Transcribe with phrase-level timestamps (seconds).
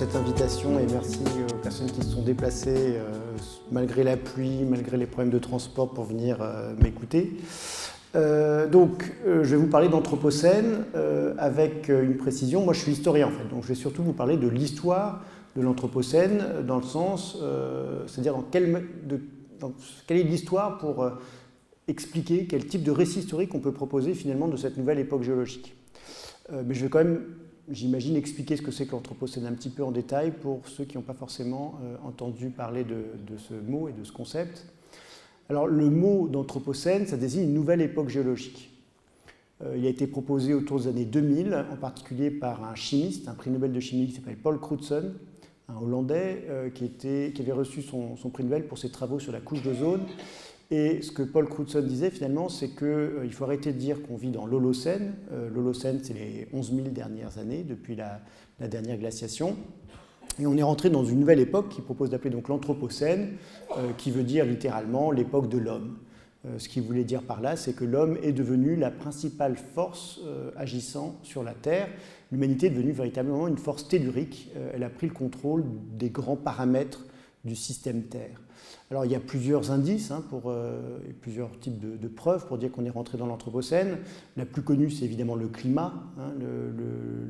[0.00, 1.20] cette invitation et merci
[1.52, 2.94] aux personnes qui se sont déplacées
[3.70, 6.38] malgré la pluie, malgré les problèmes de transport pour venir
[6.82, 7.36] m'écouter.
[8.14, 10.84] donc, je vais vous parler d'Anthropocène
[11.36, 12.64] avec une précision.
[12.64, 15.22] Moi, je suis historien en fait, donc je vais surtout vous parler de l'histoire
[15.54, 17.36] de l'Anthropocène dans le sens,
[18.06, 19.20] c'est-à-dire dans quel, de,
[20.06, 21.10] quelle est l'histoire pour
[21.88, 25.76] expliquer quel type de récit historique on peut proposer finalement de cette nouvelle époque géologique.
[26.52, 27.20] Euh, mais je vais quand même,
[27.68, 30.96] j'imagine, expliquer ce que c'est que l'Anthropocène un petit peu en détail pour ceux qui
[30.96, 34.66] n'ont pas forcément euh, entendu parler de, ce mot et de ce concept.
[35.48, 38.70] Alors le mot d'Anthropocène, ça désigne une nouvelle époque géologique.
[39.62, 43.34] Euh, il a été proposé autour des années 2000, en particulier par un chimiste, un
[43.34, 45.12] prix Nobel de chimie qui s'appelle Paul Crutzen,
[45.68, 49.30] un Hollandais qui, était, qui, avait reçu son, son, prix Nobel pour ses travaux sur
[49.30, 50.00] la couche d'ozone
[50.70, 54.16] et ce que Paul Crutzen disait finalement, c'est qu'il euh, faut arrêter de dire qu'on
[54.16, 55.14] vit dans l'Holocène.
[55.32, 58.20] Euh, L'Holocène, c'est les 11 000 dernières années, depuis la,
[58.68, 59.56] dernière glaciation.
[60.38, 63.36] Et on est rentré dans une nouvelle époque qui propose d'appeler donc l'Anthropocène,
[63.76, 65.98] euh, qui veut dire littéralement l'époque de l'homme.
[66.58, 70.20] ce qu'il voulait dire par là, c'est que l'homme est devenu la principale force
[70.56, 71.88] agissant sur la Terre.
[72.32, 74.50] L'humanité est devenue véritablement une force tellurique.
[74.72, 75.64] elle a pris le contrôle
[75.98, 77.04] des grands paramètres
[77.44, 78.40] du système Terre.
[78.92, 82.72] Alors il y a plusieurs indices, hein, pour, euh, plusieurs types de, preuves pour dire
[82.72, 83.98] qu'on est rentré dans l'Anthropocène.
[84.36, 85.94] La plus connue, c'est évidemment le climat.
[86.18, 86.32] Hein,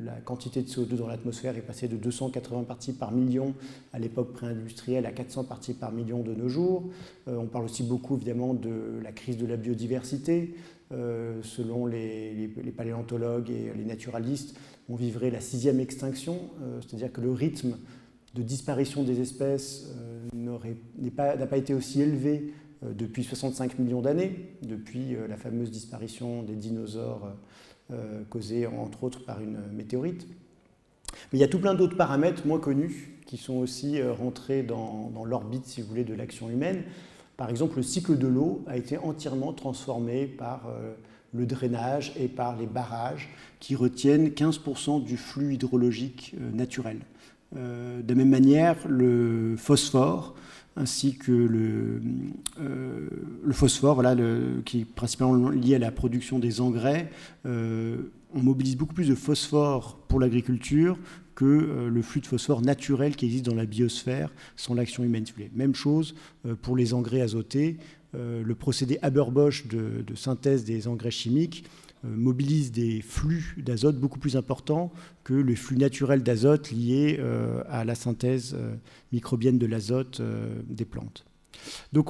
[0.03, 3.53] la quantité de CO2 dans l'atmosphère est passée de 280 parties par million
[3.93, 6.89] à l'époque pré-industrielle à 400 parties par million de nos jours.
[7.27, 10.55] Euh, on parle aussi beaucoup évidemment de la crise de la biodiversité.
[10.91, 14.57] Euh, selon les, paléontologues et les naturalistes,
[14.89, 16.39] on vivrait la sixième extinction,
[16.81, 17.75] c'est-à-dire que le rythme
[18.33, 19.87] de disparition des espèces
[20.33, 26.43] n'a pas, été aussi élevé euh, depuis 65 millions d'années, depuis euh, la fameuse disparition
[26.43, 27.33] des dinosaures
[27.91, 30.27] euh, causée entre autres par une météorite.
[31.31, 35.11] Mais il y a tout plein d'autres paramètres moins connus qui sont aussi rentrés dans,
[35.25, 36.83] l'orbite, si vous voulez, de l'action humaine.
[37.37, 40.69] Par exemple, le cycle de l'eau a été entièrement transformé par
[41.33, 43.29] le drainage et par les barrages
[43.61, 46.99] qui retiennent 15% du flux hydrologique naturel.
[47.53, 50.35] De la même manière, le phosphore
[50.75, 52.01] ainsi que le,
[52.59, 53.09] euh,
[53.51, 54.15] phosphore, voilà,
[54.65, 57.09] qui est principalement lié à la production des engrais.
[57.45, 57.97] Euh,
[58.33, 60.97] on mobilise beaucoup plus de phosphore pour l'agriculture
[61.35, 65.25] que euh, le flux de phosphore naturel qui existe dans la biosphère sans l'action humaine.
[65.53, 66.15] Même chose
[66.61, 67.77] pour les engrais azotés.
[68.13, 74.35] le procédé Haber-Bosch de, synthèse des engrais chimiques euh, mobilise des flux d'azote beaucoup plus
[74.35, 74.91] importants
[75.23, 78.75] que le flux naturel d'azote lié euh, à la synthèse euh,
[79.11, 80.21] microbienne de l'azote
[80.67, 81.25] des plantes.
[81.93, 82.09] Donc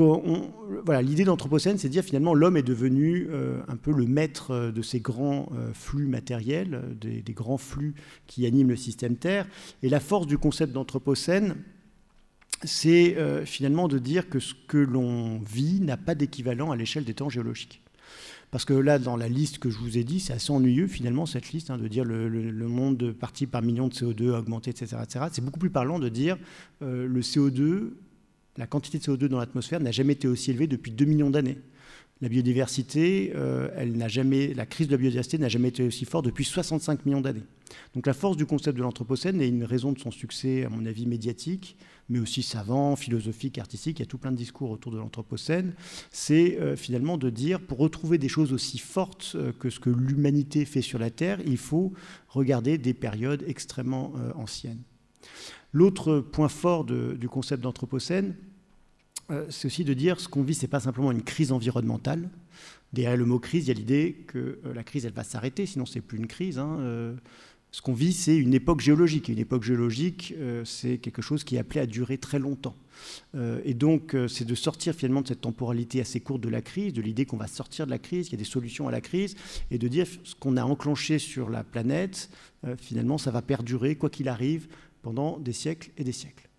[0.85, 3.27] voilà, l'idée d'Anthropocène, c'est de dire finalement l'homme est devenu
[3.67, 7.95] un peu le maître de ces grands flux matériels, des, des, grands flux
[8.27, 9.47] qui animent le système Terre.
[9.83, 11.55] Et la force du concept d'Anthropocène,
[12.63, 17.15] c'est finalement de dire que ce que l'on vit n'a pas d'équivalent à l'échelle des
[17.15, 17.81] temps géologiques.
[18.51, 21.25] Parce que là, dans la liste que je vous ai dit, c'est assez ennuyeux finalement
[21.25, 24.71] cette liste, hein, de dire le, le, monde parti par million de CO2 a augmenté,
[24.71, 24.97] etc.
[25.01, 25.25] etc.
[25.31, 26.37] C'est beaucoup plus parlant de dire
[26.81, 27.91] euh, le CO2,
[28.57, 31.59] la quantité de CO2 dans l'atmosphère n'a jamais été aussi élevée depuis 2 millions d'années.
[32.21, 36.03] La biodiversité, euh, elle n'a jamais, la crise de la biodiversité n'a jamais été aussi
[36.05, 37.45] forte depuis 65 millions d'années.
[37.95, 40.85] Donc la force du concept de l'Anthropocène est une raison de son succès, à mon
[40.85, 41.77] avis, médiatique,
[42.11, 43.99] mais aussi savant, philosophique, artistique.
[43.99, 45.73] Il y a tout plein de discours autour de l'Anthropocène.
[46.11, 49.89] C'est euh, finalement de dire, pour retrouver des choses aussi fortes euh, que ce que
[49.89, 51.93] l'humanité fait sur la Terre, il faut
[52.27, 54.81] regarder des périodes extrêmement anciennes.
[55.73, 58.35] L'autre point fort du concept d'Anthropocène,
[59.31, 62.29] euh, c'est aussi de dire ce qu'on vit, ce n'est pas simplement une crise environnementale.
[62.91, 65.65] Derrière le mot crise, il y a l'idée que euh, la crise, elle va s'arrêter,
[65.65, 66.59] sinon c'est plus une crise.
[66.59, 67.15] Hein, euh.
[67.71, 69.29] Ce qu'on vit, c'est une époque géologique.
[69.29, 70.33] Et une époque géologique,
[70.65, 72.75] c'est quelque chose qui est appelé à durer très longtemps.
[73.63, 77.01] et donc, c'est de sortir finalement de cette temporalité assez courte de la crise, de
[77.01, 79.35] l'idée qu'on va sortir de la crise, qu'il y a des solutions à la crise,
[79.71, 82.29] et de dire ce qu'on a enclenché sur la planète,
[82.77, 84.67] finalement, ça va perdurer, quoi qu'il arrive,
[85.01, 86.49] pendant des siècles et des siècles.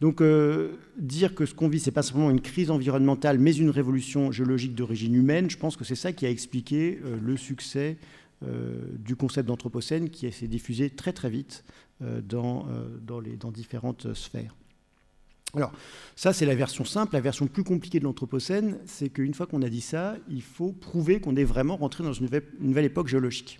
[0.00, 3.54] Donc euh, dire que ce qu'on vit, ce n'est pas simplement une crise environnementale, mais
[3.54, 7.36] une révolution géologique d'origine humaine, je pense que c'est ça qui a expliqué euh, le
[7.36, 11.64] succès euh, du concept d'Anthropocène qui s'est diffusé très très vite
[12.00, 12.66] dans,
[13.00, 14.54] dans différentes sphères.
[15.54, 15.72] Alors,
[16.14, 17.14] ça, c'est la version simple.
[17.14, 20.72] La version plus compliquée de l'Anthropocène, c'est qu'une fois qu'on a dit ça, il faut
[20.72, 22.28] prouver qu'on est vraiment rentré dans une
[22.60, 23.58] nouvelle, époque géologique.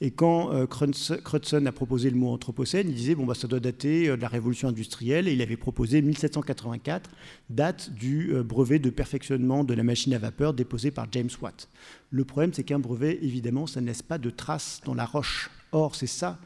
[0.00, 3.60] Et quand euh, Crutzen a proposé le mot Anthropocène, il disait bon, bah, ça doit
[3.60, 7.10] dater euh, de la révolution industrielle, et il avait proposé 1784,
[7.50, 11.68] date du euh, brevet de perfectionnement de la machine à vapeur déposé par James Watt.
[12.10, 15.50] Le problème, c'est qu'un brevet, évidemment, ça ne laisse pas de traces dans la roche.
[15.72, 16.38] Or, c'est ça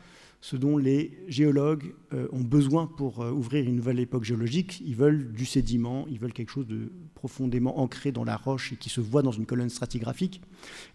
[0.43, 4.83] ce dont les géologues euh, ont besoin pour euh, ouvrir une nouvelle époque géologique.
[4.85, 8.77] Ils veulent du sédiment, ils veulent quelque chose de profondément ancré dans la roche et
[8.77, 10.43] qui se voit dans une colonne stratigraphique.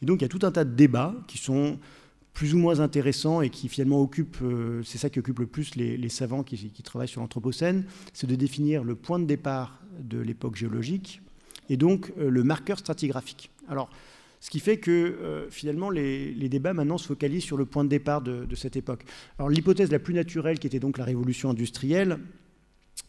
[0.01, 1.79] Et donc il y a tout un tas de débats qui sont
[2.33, 5.75] plus ou moins intéressants et qui finalement occupent, euh, c'est ça qui occupe le plus
[5.75, 10.19] les, savants qui, qui, travaillent sur l'Anthropocène, c'est de définir le point de départ de
[10.19, 11.21] l'époque géologique
[11.69, 13.49] et donc le marqueur stratigraphique.
[13.69, 13.89] Alors,
[14.47, 17.89] ce qui fait que euh, finalement les, débats maintenant se focalisent sur le point de
[17.89, 19.03] départ de, de cette époque.
[19.37, 22.17] Alors l'hypothèse la plus naturelle, qui était donc la révolution industrielle,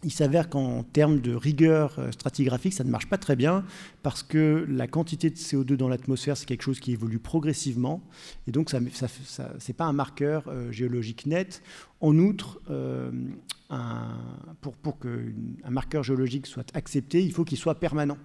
[0.05, 3.64] il s'avère qu'en termes de rigueur euh, stratigraphique, ça ne marche pas très bien
[4.02, 8.00] parce que la quantité de CO2 dans l'atmosphère, c'est quelque chose qui évolue progressivement
[8.46, 11.62] et donc ce n'est pas un marqueur euh, géologique net.
[12.00, 13.11] En outre, euh,
[14.61, 18.19] pour, pour qu'un marqueur géologique soit accepté, il faut qu'il soit permanent.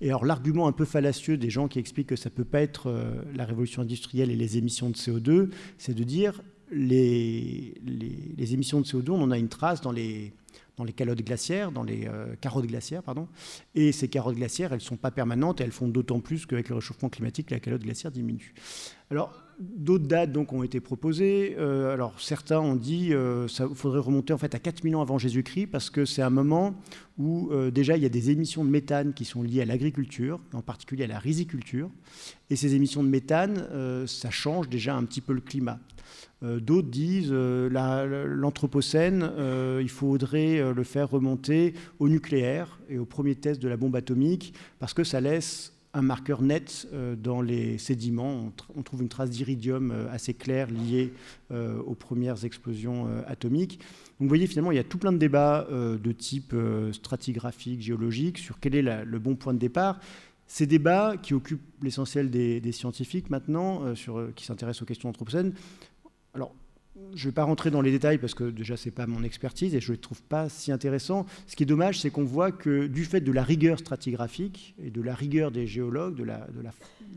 [0.00, 2.60] Et alors l'argument un peu fallacieux des gens qui expliquent que ça ne peut pas
[2.60, 2.92] être
[3.36, 6.42] la révolution industrielle et les émissions de CO2, c'est de dire
[6.72, 10.32] les, les, les émissions de CO2, on en a une trace dans les
[10.80, 13.28] dans les calottes glaciaires, dans les euh, carottes glaciaires, pardon.
[13.74, 16.70] Et ces carottes glaciaires, elles ne sont pas permanentes et elles font d'autant plus qu'avec
[16.70, 18.54] le réchauffement climatique, la calotte glaciaire diminue.
[19.10, 21.56] Alors, d'autres dates donc ont été proposées.
[21.58, 25.66] Euh, alors, certains ont dit euh, faudrait remonter en fait à 4000 ans avant Jésus-Christ
[25.66, 26.74] parce que c'est un moment
[27.18, 30.62] où déjà il y a des émissions de méthane qui sont liées à l'agriculture, en
[30.62, 31.90] particulier à la riziculture.
[32.48, 33.66] Et ces émissions de méthane,
[34.06, 35.78] ça change déjà un petit peu le climat.
[36.42, 37.68] Euh, d'autres disent euh,
[38.26, 43.76] l'Anthropocène, euh, il faudrait le faire remonter au nucléaire et au premier test de la
[43.76, 46.86] bombe atomique, parce que ça laisse un marqueur net
[47.22, 48.52] dans les sédiments.
[48.76, 51.12] On, trouve une trace d'iridium assez claire liée
[51.50, 53.78] aux premières explosions atomiques.
[53.78, 56.54] Donc vous voyez, finalement, il y a tout plein de débats de type
[56.92, 59.98] stratigraphique, géologique, sur quel est le bon point de départ.
[60.46, 63.94] Ces débats qui occupent l'essentiel des, scientifiques maintenant,
[64.36, 65.54] qui s'intéressent aux questions anthropocènes,
[66.34, 66.54] alors,
[67.14, 69.22] je ne vais pas rentrer dans les détails parce que déjà, ce n'est pas mon
[69.22, 71.26] expertise et je ne le trouve pas si intéressant.
[71.46, 74.90] Ce qui est dommage, c'est qu'on voit que du fait de la rigueur stratigraphique et
[74.90, 76.46] de la rigueur des géologues, de la,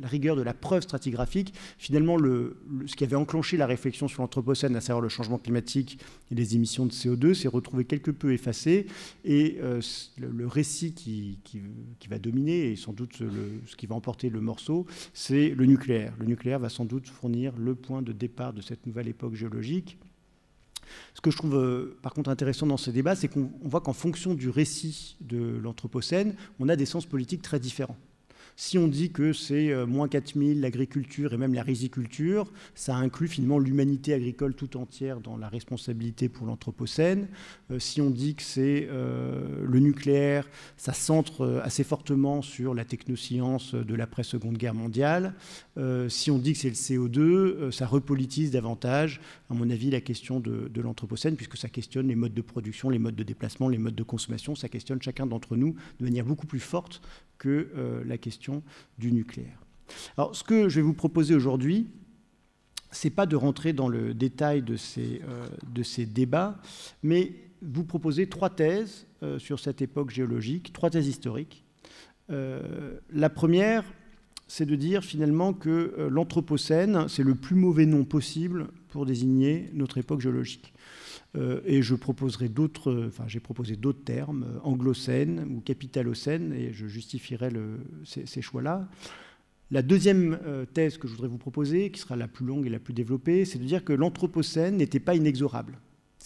[0.04, 4.82] rigueur de la preuve stratigraphique, finalement, ce qui avait enclenché la réflexion sur l'Anthropocène, à
[4.82, 6.00] savoir le changement climatique
[6.32, 8.88] et les émissions de CO2, s'est retrouvé quelque peu effacé.
[9.26, 9.82] Et euh,
[10.18, 11.38] le, récit qui,
[12.10, 13.22] va dominer, et sans doute
[13.66, 16.14] ce qui va emporter le morceau, c'est le nucléaire.
[16.20, 19.73] Le nucléaire va sans doute fournir le point de départ de cette nouvelle époque géologique
[21.14, 23.94] ce que je trouve euh, par contre intéressant dans ce débat, c'est qu'on voit qu'en
[23.94, 27.98] fonction du récit de l'Anthropocène, on a des sens politiques très différents.
[28.56, 33.28] Si on dit que c'est euh, moins 4000 l'agriculture et même la riziculture, ça inclut
[33.28, 37.28] finalement l'humanité agricole tout entière dans la responsabilité pour l'Anthropocène.
[37.72, 40.48] Euh, si on dit que c'est euh, le nucléaire,
[40.78, 45.34] ça centre assez fortement sur la technoscience de l'après-seconde guerre mondiale.
[46.10, 50.40] si on dit que c'est le CO2, ça repolitise davantage, à mon avis, la question
[50.40, 53.78] de, de l'Anthropocène, puisque ça questionne les modes de production, les modes de déplacement, les
[53.78, 57.02] modes de consommation, ça questionne chacun d'entre nous de manière beaucoup plus forte
[57.44, 58.43] que euh, la question
[58.98, 59.60] du nucléaire.
[60.18, 61.88] Alors, ce que je vais vous proposer aujourd'hui,
[62.92, 66.60] c'est pas de rentrer dans le détail de ces, euh, débats,
[67.02, 71.64] mais vous proposer trois thèses euh, sur cette époque géologique, trois thèses historiques.
[72.30, 73.84] la première,
[74.48, 79.98] c'est de dire finalement que l'Anthropocène, c'est le plus mauvais nom possible pour désigner notre
[79.98, 80.73] époque géologique.
[81.36, 86.74] Euh, et je proposerai d'autres, enfin j'ai proposé d'autres termes, euh, anglocène ou capitalocène, et
[86.74, 87.50] je justifierai
[88.06, 88.88] ces, choix-là.
[89.72, 92.70] La deuxième euh, thèse que je voudrais vous proposer, qui sera la plus longue et
[92.70, 95.80] la plus développée, c'est de dire que l'Anthropocène n'était pas inexorable.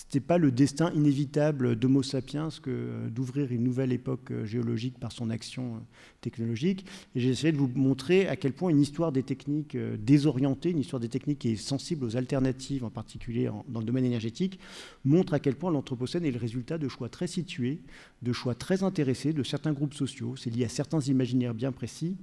[0.05, 5.11] N'était pas le destin inévitable d'Homo sapiens euh, d'ouvrir une nouvelle époque euh, géologique par
[5.11, 5.79] son action euh,
[6.21, 6.85] technologique.
[7.15, 10.79] Et j'ai essayé de vous montrer à quel point une histoire des techniques désorientée, une
[10.79, 14.59] histoire des techniques qui est sensible aux alternatives, en particulier dans le domaine énergétique,
[15.03, 17.81] montre à quel point l'Anthropocène est le résultat de choix très situés,
[18.21, 20.35] de choix très intéressés de certains groupes sociaux.
[20.35, 22.17] C'est lié à certains imaginaires bien précis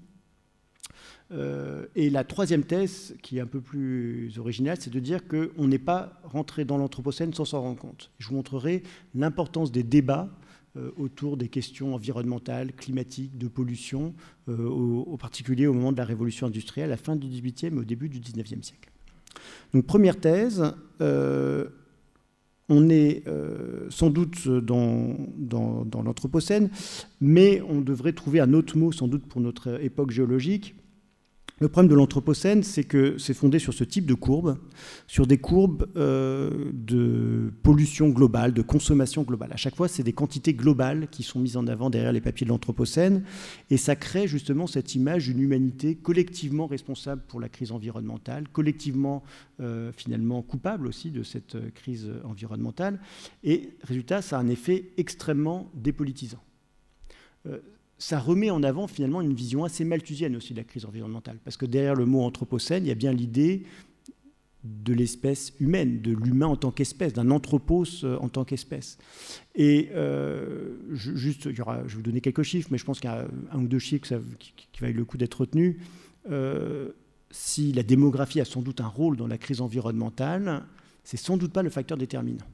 [1.32, 5.66] euh, et la troisième thèse, qui est un peu plus originale, c'est de dire qu'on
[5.66, 8.10] n'est pas rentré dans l'Anthropocène sans s'en rendre compte.
[8.18, 8.82] Je vous montrerai
[9.14, 10.28] l'importance des débats
[10.76, 14.14] euh, autour des questions environnementales, climatiques, de pollution,
[14.48, 17.78] euh, au, particulier au moment de la révolution industrielle, à la fin du XVIIIe et
[17.78, 18.90] au début du XIXe siècle.
[19.72, 20.62] Donc première thèse,
[21.00, 23.24] on est
[23.90, 26.70] sans doute dans l'Anthropocène,
[27.20, 30.74] mais on devrait trouver un autre mot sans doute pour notre époque géologique,
[31.60, 34.58] Le problème de l'Anthropocène, c'est que c'est fondé sur ce type de courbes,
[35.06, 39.52] sur des courbes euh, de pollution globale, de consommation globale.
[39.52, 42.44] À chaque fois, c'est des quantités globales qui sont mises en avant derrière les papiers
[42.44, 43.22] de l'Anthropocène,
[43.70, 49.22] et ça crée justement cette image d'une humanité collectivement responsable pour la crise environnementale, collectivement
[49.60, 52.98] euh, finalement coupable aussi de cette euh, crise environnementale,
[53.44, 56.42] et résultat, ça a un effet extrêmement dépolitisant
[57.98, 61.38] ça remet en avant finalement une vision assez malthusienne aussi de la crise environnementale.
[61.44, 63.64] Parce que derrière le mot anthropocène, il y a bien l'idée
[64.64, 68.98] de l'espèce humaine, de l'humain en tant qu'espèce, d'un anthropos euh, en tant qu'espèce.
[69.54, 72.98] Et euh, juste, il y aura, je vais vous donner quelques chiffres, mais je pense
[72.98, 74.06] qu'il y a un ou deux chiffres
[74.38, 75.76] qui, qui, valent le coup d'être retenus.
[76.30, 76.92] Euh,
[77.30, 80.64] si la démographie a sans doute un rôle dans la crise environnementale,
[81.04, 82.46] c'est sans doute pas le facteur déterminant.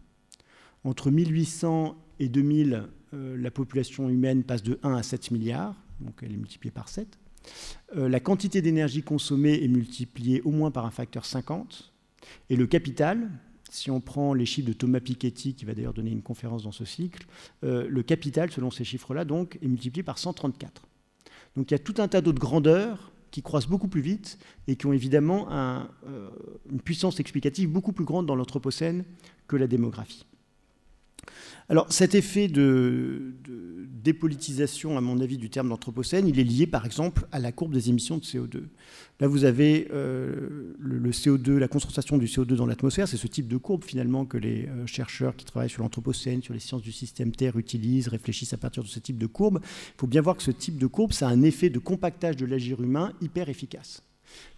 [0.83, 2.85] Entre 1800 et 2000,
[3.15, 6.89] euh, la population humaine passe de 1 à 7 milliards, donc elle est multipliée par
[6.89, 7.19] 7.
[7.97, 11.93] Euh, la quantité d'énergie consommée est multipliée au moins par un facteur 50.
[12.51, 13.31] Et le capital,
[13.71, 16.73] si on prend les chiffres de Thomas Piketty, qui va d'ailleurs donner une conférence dans
[16.73, 17.27] ce cycle,
[17.65, 20.87] euh, le capital, selon ces chiffres-là, donc, est multiplié par 134.
[21.57, 24.77] Donc il y a tout un tas d'autres grandeurs qui croissent beaucoup plus vite et
[24.77, 25.49] qui ont évidemment
[26.71, 29.05] une puissance explicative beaucoup plus grande dans l'Anthropocène
[29.47, 30.27] que la démographie.
[31.71, 33.37] Alors cet effet de,
[34.03, 37.73] dépolitisation, à mon avis, du terme d'anthropocène, il est lié par exemple à la courbe
[37.73, 38.63] des émissions de CO2.
[39.21, 43.47] Là, vous avez euh, le, CO2, la concentration du CO2 dans l'atmosphère, c'est ce type
[43.47, 46.91] de courbe finalement que les euh, chercheurs qui travaillent sur l'anthropocène, sur les sciences du
[46.91, 49.61] système Terre utilisent, réfléchissent à partir de ce type de courbe.
[49.63, 52.35] Il faut bien voir que ce type de courbe, ça a un effet de compactage
[52.35, 54.03] de l'agir humain hyper efficace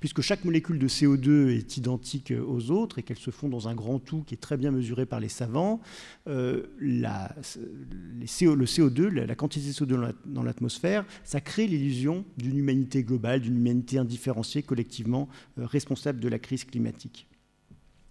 [0.01, 3.75] puisque chaque molécule de CO2 est identique aux autres et qu'elles se font dans un
[3.75, 5.81] grand tout qui est très bien mesuré par les savants,
[6.29, 13.03] euh, la, le CO2, la, quantité de CO2 dans l'atmosphère, ça crée l'illusion d'une humanité
[13.03, 17.27] globale, d'une humanité indifférenciée, collectivement euh, responsable de la crise climatique.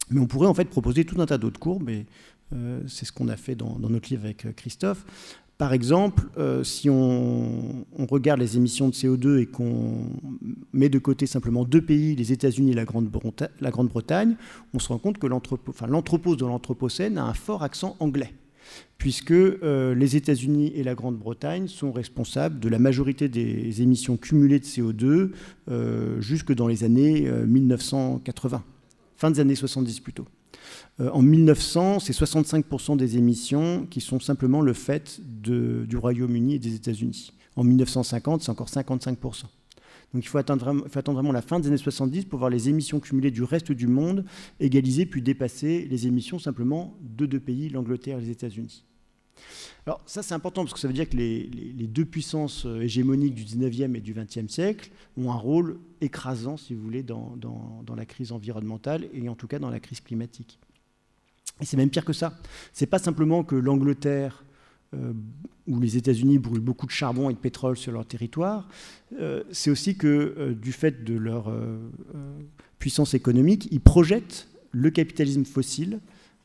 [0.10, 2.06] Mais on pourrait en fait proposer tout un tas d'autres courbes, et
[2.53, 5.06] euh, c'est ce qu'on a fait dans, notre livre avec Christophe,
[5.62, 10.08] par exemple, euh, si on, regarde les émissions de CO2 et qu'on
[10.74, 12.84] met de côté simplement deux pays, les États-Unis et la
[13.70, 14.38] Grande-Bretagne,
[14.74, 18.34] on se rend compte que l'anthropose de l'Anthropocène a un fort accent anglais,
[18.98, 24.60] puisque euh, les États-Unis et la Grande-Bretagne sont responsables de la majorité des émissions cumulées
[24.60, 25.30] de CO2
[25.70, 28.63] euh, jusque dans les années 1980,
[29.15, 30.25] fin des années 70 plutôt.
[31.00, 36.60] Euh, en 1900, c'est 65% des émissions qui sont simplement le fait du Royaume-Uni et
[36.60, 37.33] des États-Unis.
[37.55, 39.45] En 1950, c'est encore 55%.
[40.13, 43.31] Donc il faut attendre, vraiment la fin des années 70 pour voir les émissions cumulées
[43.31, 44.25] du reste du monde
[44.60, 48.83] égaliser puis dépasser les émissions simplement de deux pays, l'Angleterre et les États-Unis.
[49.86, 53.33] Alors ça c'est important parce que ça veut dire que les, deux puissances euh, hégémoniques
[53.33, 57.39] du 19e et du 20e siècle ont un rôle écrasant, si vous voulez, dans
[57.95, 60.60] la crise environnementale et en tout cas dans la crise climatique.
[61.62, 62.38] Et c'est même pire que ça.
[62.74, 64.44] C'est pas simplement que l'Angleterre
[64.94, 65.13] euh,
[65.68, 68.68] ou les États-Unis brûlent beaucoup de charbon et de pétrole sur leur territoire,
[69.20, 71.53] euh, c'est aussi que euh, du fait de leur
[72.80, 76.00] puissance économique, ils projettent le capitalisme fossile,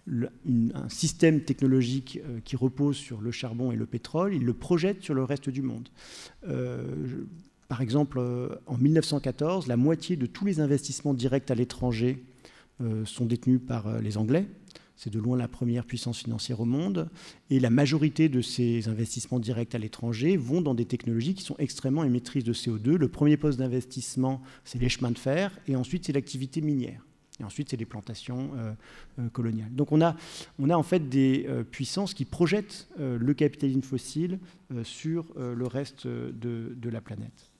[0.06, 5.14] un système technologique qui repose sur le charbon et le pétrole, ils le projettent sur
[5.14, 5.88] le reste du monde.
[7.68, 8.20] par exemple,
[8.66, 12.23] en 1914, la moitié de tous les investissements directs à l'étranger
[13.04, 14.46] sont détenus par les Anglais.
[14.96, 17.08] C'est de loin la première puissance financière au monde.
[17.50, 21.56] Et la majorité de ces investissements directs à l'étranger vont dans des technologies qui sont
[21.58, 22.96] extrêmement émettrices de CO2.
[22.96, 27.06] Le premier poste d'investissement, c'est les chemins de fer, et ensuite, c'est l'activité minière.
[27.40, 28.72] Et ensuite, c'est les plantations euh,
[29.18, 29.74] euh, coloniales.
[29.74, 30.16] Donc on a,
[30.58, 34.38] en fait des euh, puissances qui projettent le capitalisme fossile
[34.82, 37.50] sur le reste de la planète.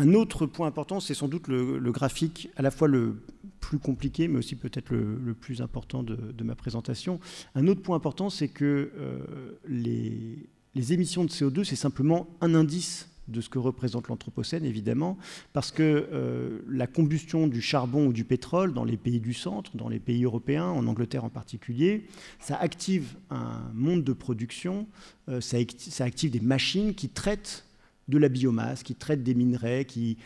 [0.00, 3.20] Un autre point important, c'est sans doute le, graphique, à la fois le
[3.60, 7.20] plus compliqué, mais aussi peut-être le, plus important de, ma présentation.
[7.54, 10.48] Un autre point important, c'est que euh, les,
[10.94, 15.18] émissions de CO2, c'est simplement un indice de ce que représente l'Anthropocène, évidemment,
[15.52, 19.76] parce que euh, la combustion du charbon ou du pétrole dans les pays du centre,
[19.76, 22.06] dans les pays européens, en Angleterre en particulier,
[22.40, 24.88] ça active un monde de production,
[25.28, 27.66] euh, ça, ça active des machines qui traitent
[28.10, 30.18] de la biomasse, qui traite des minerais, qui...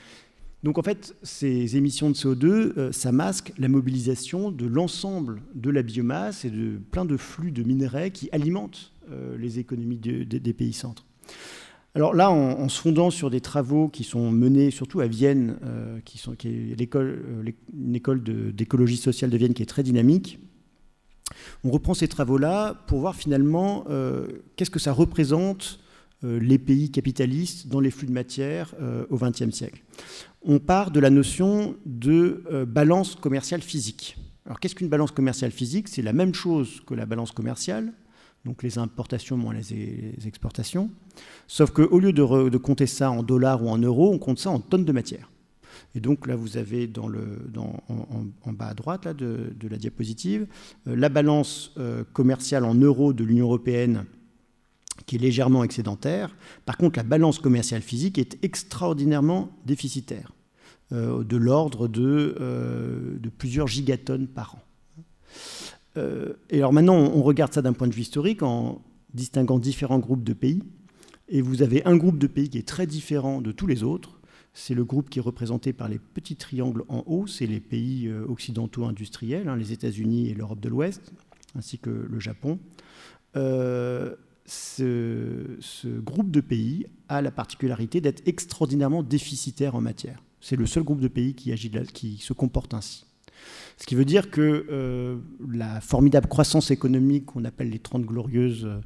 [0.65, 5.69] Donc en fait, ces émissions de CO2, euh, ça masque la mobilisation de l'ensemble de
[5.69, 10.53] la biomasse et de plein de flux de minerais qui alimentent euh, les économies des
[10.55, 11.05] pays centres.
[11.95, 16.01] Alors là, en, se fondant sur des travaux qui sont menés surtout à Vienne, euh,
[16.05, 18.23] qui, sont, est l'école, une école
[18.53, 20.41] d'écologie sociale de Vienne qui est très dynamique,
[21.63, 23.85] on reprend ces travaux-là pour voir finalement
[24.57, 25.79] qu'est-ce que ça représente
[26.25, 28.75] les pays capitalistes dans les flux de matière
[29.11, 29.83] au XXe siècle.
[30.43, 34.17] On part de la notion de balance commerciale physique.
[34.47, 35.89] Alors qu'est-ce qu'une balance commerciale physique?
[35.89, 37.93] C'est la même chose que la balance commerciale,
[38.45, 40.91] donc les importations moins les, exportations,
[41.47, 44.61] sauf qu'au lieu de, compter ça en dollars ou en euros, on compte ça en
[44.61, 45.31] tonnes de matière.
[45.95, 50.47] Et donc là, vous avez en, bas à droite de, la diapositive
[50.87, 54.05] euh, la balance euh, commerciale en euros de l'Union européenne
[55.07, 56.35] qui est légèrement excédentaire.
[56.67, 60.33] Par contre, la balance commerciale physique est extraordinairement déficitaire,
[60.93, 64.61] euh, de l'ordre de, de, plusieurs gigatonnes par an.
[66.51, 68.83] et alors maintenant, on regarde ça d'un point de vue historique en
[69.13, 70.63] distinguant différents groupes de pays.
[71.29, 74.21] Et vous avez un groupe de pays qui est très différent de tous les autres,
[74.55, 78.07] c'est le groupe qui est représenté par les petits triangles en haut, c'est les pays
[78.07, 81.13] euh, occidentaux industriels, hein, les États-Unis et l'Europe de l'Ouest,
[81.57, 82.59] ainsi que le Japon.
[84.47, 90.23] Ce, groupe de pays a la particularité d'être extraordinairement déficitaire en matière.
[90.41, 93.07] C'est le seul groupe de pays qui, agit qui se comporte ainsi.
[93.79, 95.17] Ce qui veut dire que euh,
[95.51, 98.81] la formidable croissance économique qu'on appelle les 30 glorieuses euh,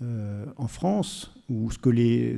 [0.00, 2.36] en France, ou ce que les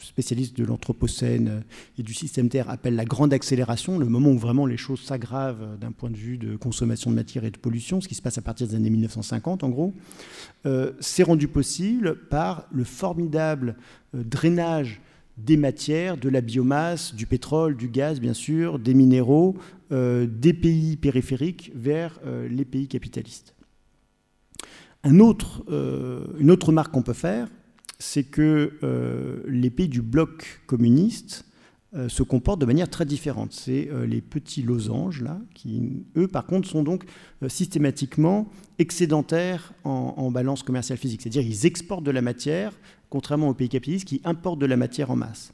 [0.00, 1.62] spécialistes de l'Anthropocène
[1.98, 5.78] et du système Terre appellent la grande accélération, le moment où vraiment les choses s'aggravent
[5.78, 8.38] d'un point de vue de consommation de matière et de pollution, ce qui se passe
[8.38, 9.94] à partir des années 1950 en gros,
[10.66, 13.76] euh, c'est rendu possible par le formidable
[14.14, 15.00] euh, drainage
[15.38, 19.56] des matières, de la biomasse, du pétrole, du gaz bien sûr, des minéraux,
[19.90, 23.54] des pays périphériques vers les pays capitalistes.
[25.06, 27.48] Euh, une autre remarque qu'on peut faire,
[27.98, 31.44] c'est que euh, les pays du bloc communiste
[31.94, 33.52] euh, se comportent de manière très différente.
[33.52, 37.04] C'est les petits losanges, là, qui, eux, par contre, sont donc
[37.48, 41.22] systématiquement excédentaires en, balance commerciale physique.
[41.22, 42.72] C'est-à-dire qu'ils exportent de la matière,
[43.08, 45.52] contrairement aux pays capitalistes qui importent de la matière en masse.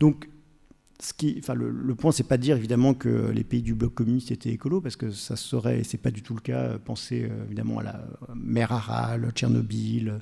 [0.00, 0.28] Donc,
[1.38, 4.80] enfin, le, point, c'est pas dire évidemment que les pays du bloc communiste étaient écolos,
[4.80, 7.82] parce que ça serait, et c'est pas du tout le cas, penser euh, évidemment à
[7.82, 8.04] la
[8.34, 10.20] mer Aral, Tchernobyl,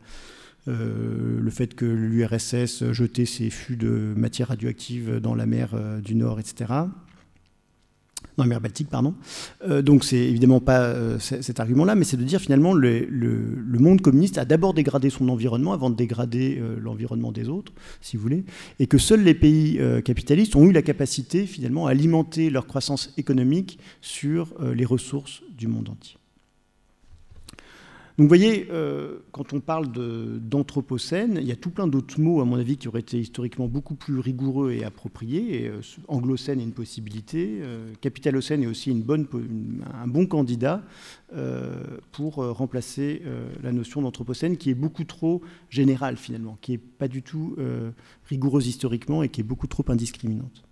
[0.69, 6.00] euh, le fait que l'URSS jetait ses fûts de matière radioactive dans la mer euh,
[6.00, 6.85] du Nord, etc
[8.37, 9.15] dans la mer Baltique, pardon.
[9.69, 13.78] Euh, donc c'est évidemment pas euh, cet argument-là, mais c'est de dire finalement le, le,
[13.78, 18.17] monde communiste a d'abord dégradé son environnement avant de dégrader euh, l'environnement des autres, si
[18.17, 18.45] vous voulez,
[18.78, 23.13] et que seuls les pays capitalistes ont eu la capacité finalement à alimenter leur croissance
[23.17, 26.20] économique sur les ressources du monde entier.
[28.21, 29.87] Donc vous voyez, euh, quand on parle
[30.43, 33.67] d'anthropocène, il y a tout plein d'autres mots, à mon avis, qui auraient été historiquement
[33.67, 35.69] beaucoup plus rigoureux et appropriés.
[35.69, 40.83] Euh, anglocène est une possibilité, euh, capitalocène est aussi un bon candidat
[42.13, 43.23] pour remplacer
[43.63, 47.56] la notion d'anthropocène, qui est beaucoup trop générale finalement, qui n'est pas du tout
[48.28, 50.63] rigoureuse historiquement et qui est beaucoup trop indiscriminante.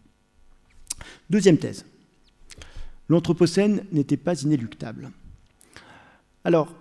[1.30, 1.86] Deuxième thèse.
[3.08, 5.12] L'anthropocène n'était pas inéluctable.
[6.44, 6.74] Alors,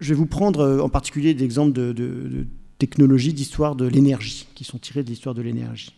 [0.00, 2.46] je vais vous prendre euh, en particulier des exemples de,
[2.78, 5.94] technologies d'histoire de l'énergie, qui sont tirées de l'histoire de l'énergie.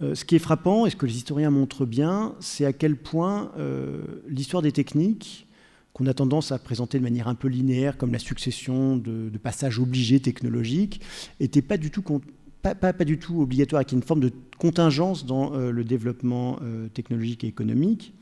[0.00, 2.96] Euh, ce qui est frappant, et ce que les historiens montrent bien, c'est à quel
[2.96, 3.52] point
[4.28, 5.46] l'histoire des techniques,
[5.92, 9.78] qu'on a tendance à présenter de manière un peu linéaire comme la succession de, passages
[9.78, 11.02] obligés technologiques,
[11.40, 12.02] n'était pas du tout
[12.62, 16.58] pas, pas, du tout obligatoire, avec une forme de contingence dans le développement
[16.94, 18.14] technologique et économique.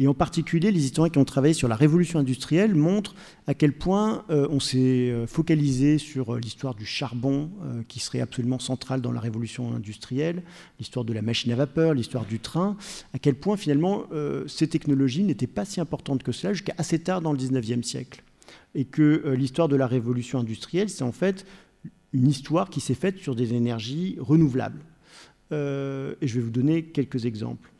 [0.00, 3.16] Et en particulier, les historiens qui ont travaillé sur la révolution industrielle montrent
[3.48, 7.50] à quel point euh, on s'est euh, focalisé sur euh, l'histoire du charbon,
[7.88, 10.42] qui serait absolument centrale dans la révolution industrielle,
[10.78, 12.76] l'histoire de la machine à vapeur, l'histoire du train,
[13.12, 14.04] à quel point finalement
[14.46, 18.22] ces technologies n'étaient pas si importantes que cela jusqu'à assez tard dans le 19e siècle.
[18.74, 21.46] Et que l'histoire de la révolution industrielle, c'est en fait
[22.12, 24.80] une histoire qui s'est faite sur des énergies renouvelables.
[25.52, 27.70] et je vais vous donner quelques exemples.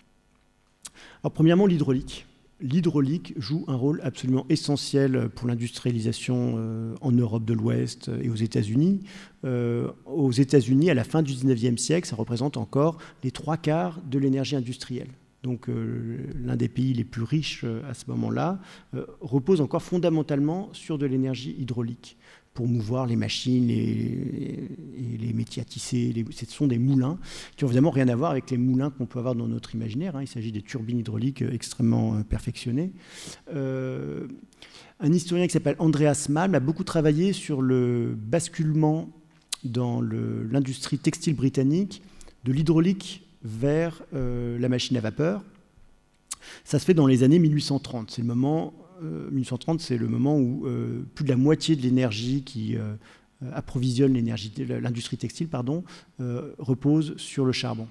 [1.34, 2.26] Premièrement, l'hydraulique.
[2.60, 8.34] L'hydraulique joue un rôle absolument essentiel pour l'industrialisation euh, en Europe de l'Ouest et aux
[8.34, 9.00] États-Unis.
[9.44, 14.00] Euh, aux États-Unis, à la fin du 19e siècle, ça représente encore les trois quarts
[14.10, 15.10] de l'énergie industrielle.
[15.44, 18.58] Donc euh, l'un des pays les plus riches à ce moment-là
[19.20, 22.16] repose encore fondamentalement sur de l'énergie hydraulique
[22.58, 24.68] pour mouvoir les machines et,
[25.20, 26.12] les métiers à tisser.
[26.32, 27.16] ce sont des moulins
[27.54, 30.16] qui n'ont évidemment rien à voir avec les moulins qu'on peut avoir dans notre imaginaire.
[30.16, 30.22] Hein.
[30.22, 32.90] Il s'agit des turbines hydrauliques extrêmement euh, perfectionnées.
[33.54, 34.26] Euh,
[34.98, 39.08] un historien qui s'appelle Andreas Malm a beaucoup travaillé sur le basculement
[39.62, 42.02] dans l'industrie textile britannique
[42.42, 45.44] de l'hydraulique vers euh, la machine à vapeur.
[46.64, 48.10] Ça se fait dans les années 1830.
[48.10, 51.82] C'est le moment 1930, euh, c'est le moment où euh, plus de la moitié de
[51.82, 52.94] l'énergie qui euh,
[53.52, 54.12] approvisionne
[54.80, 55.84] l'industrie textile pardon,
[56.58, 57.86] repose sur le charbon.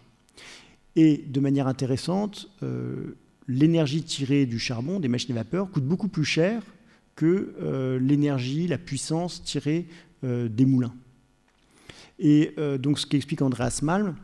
[0.97, 2.49] Et de manière intéressante,
[3.47, 6.61] l'énergie tirée du charbon, des machines à vapeur, coûte beaucoup plus cher
[7.15, 9.87] que l'énergie, la puissance tirée
[10.21, 10.93] des moulins.
[12.19, 14.17] Et donc ce qu'explique Andreas Malm,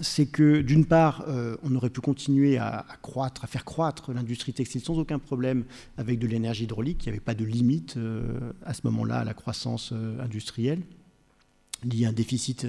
[0.00, 4.52] c'est que d'une part, euh, on aurait pu continuer à, croître, à faire croître l'industrie
[4.52, 5.64] textile sans aucun problème
[5.96, 7.04] avec de l'énergie hydraulique.
[7.04, 10.80] Il n'y avait pas de limite euh, à ce moment-là à la croissance euh, industrielle.
[11.84, 12.66] Il y a un déficit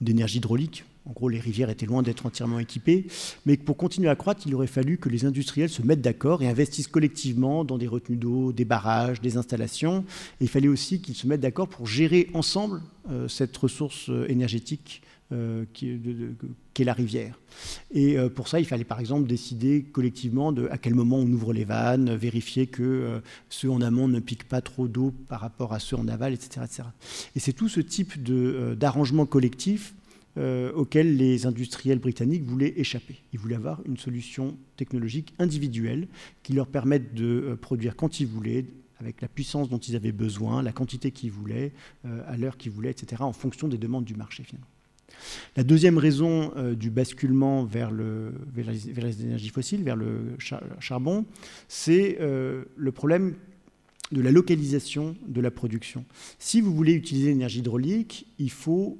[0.00, 0.84] d'énergie hydraulique.
[1.06, 3.06] En gros, les rivières étaient loin d'être entièrement équipées.
[3.46, 6.48] Mais pour continuer à croître, il aurait fallu que les industriels se mettent d'accord et
[6.48, 10.04] investissent collectivement dans des retenues d'eau, des barrages, des installations.
[10.40, 12.82] Il fallait aussi qu'ils se mettent d'accord pour gérer ensemble
[13.28, 15.66] cette ressource énergétique euh,
[16.78, 17.38] la rivière.
[17.90, 21.52] Et euh, pour ça, il fallait par exemple décider collectivement à quel moment on ouvre
[21.52, 25.72] les vannes, vérifier que euh, ceux en amont ne piquent pas trop d'eau par rapport
[25.72, 26.60] à ceux en aval, etc.
[26.64, 26.82] etc.
[27.34, 29.94] Et c'est tout ce type d'arrangement collectif
[30.76, 33.16] auquel les industriels britanniques voulaient échapper.
[33.32, 36.06] Ils voulaient avoir une solution technologique individuelle
[36.44, 38.64] qui leur permette de produire quand ils voulaient,
[39.00, 41.72] avec la puissance dont ils avaient besoin, la quantité qu'ils voulaient,
[42.04, 44.68] à l'heure qu'ils voulaient, etc., en fonction des demandes du marché finalement.
[45.56, 50.36] La deuxième raison euh, du basculement vers, les, énergies fossiles, vers le
[50.78, 51.24] charbon,
[51.68, 53.34] c'est euh, le problème
[54.12, 56.04] de la localisation de la production.
[56.38, 58.98] Si vous voulez utiliser l'énergie hydraulique, il faut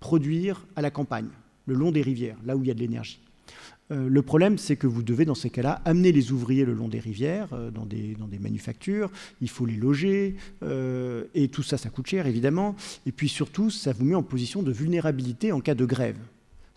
[0.00, 1.28] produire à la campagne,
[1.66, 3.20] le long des rivières, là où il y a de l'énergie.
[3.90, 6.88] Euh, le problème, c'est que vous devez, dans ces cas-là, amener les ouvriers le long
[6.88, 11.88] des rivières, euh, dans, des, manufactures, il faut les loger, euh, et tout ça, ça
[11.90, 12.76] coûte cher, évidemment.
[13.06, 16.18] Et puis surtout, ça vous met en position de vulnérabilité en cas de grève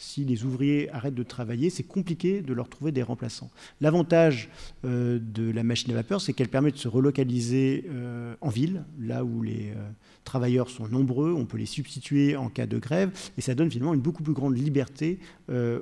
[0.01, 3.51] si les ouvriers arrêtent de travailler, c'est compliqué de leur trouver des remplaçants.
[3.81, 4.49] L'avantage
[4.83, 8.83] euh, de la machine à vapeur, c'est qu'elle permet de se relocaliser euh, en ville,
[8.99, 9.89] là où les euh,
[10.23, 13.93] travailleurs sont nombreux, on peut les substituer en cas de grève, et ça donne finalement
[13.93, 15.19] une beaucoup plus grande liberté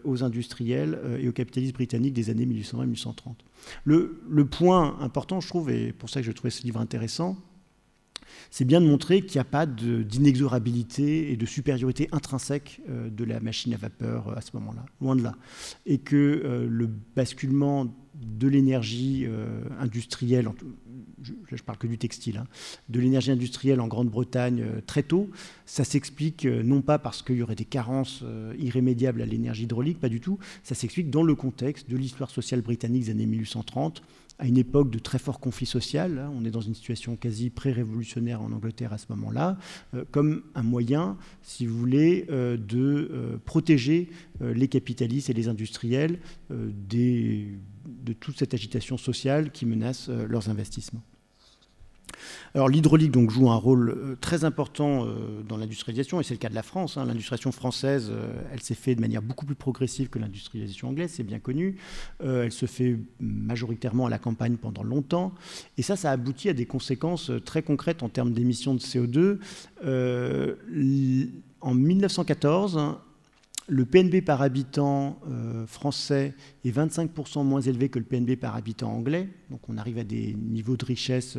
[0.03, 3.13] aux industriels et aux capitalistes britanniques des années 1820-1830.
[3.83, 7.37] Le, le point important, je trouve, et pour ça que je trouvais ce livre intéressant,
[8.51, 13.23] c'est bien de montrer qu'il n'y a pas d'inexorabilité et de supériorité intrinsèque euh, de
[13.23, 15.35] la machine à vapeur euh, à ce moment-là, loin de là.
[15.85, 19.25] Et que euh, le basculement de l'énergie
[19.79, 20.49] industrielle,
[21.23, 22.47] je ne parle que du textile, hein,
[22.89, 25.29] de l'énergie industrielle en Grande-Bretagne très tôt,
[25.65, 28.25] ça s'explique non pas parce qu'il y aurait des carences
[28.57, 32.59] irrémédiables à l'énergie hydraulique, pas du tout, ça s'explique dans le contexte de l'histoire sociale
[32.59, 34.01] britannique des années 1830,
[34.39, 36.17] à une époque de très fort conflit social.
[36.17, 36.31] Hein.
[36.33, 39.57] On est dans une situation quasi pré-révolutionnaire en Angleterre à ce moment-là,
[39.93, 44.09] euh, comme un moyen, si vous voulez, euh, de euh, protéger
[44.41, 51.03] les capitalistes et les industriels de toute cette agitation sociale qui menace leurs investissements.
[52.55, 56.39] Alors l'hydraulique donc joue un rôle euh, très important euh, dans l'industrialisation et c'est le
[56.39, 56.97] cas de la France.
[56.97, 57.05] Hein.
[57.05, 61.23] L'industrialisation française, euh, elle s'est faite de manière beaucoup plus progressive que l'industrialisation anglaise, c'est
[61.23, 61.77] bien connu.
[62.21, 65.33] elle se fait majoritairement à la campagne pendant longtemps
[65.77, 69.37] et ça, ça aboutit à des conséquences très concrètes en termes d'émissions de CO2.
[71.61, 72.79] en 1914,
[73.67, 75.19] le PNB par habitant
[75.67, 76.33] français
[76.65, 79.29] est 25% moins élevé que le PNB par habitant anglais.
[79.51, 81.37] Donc on arrive à des niveaux de richesse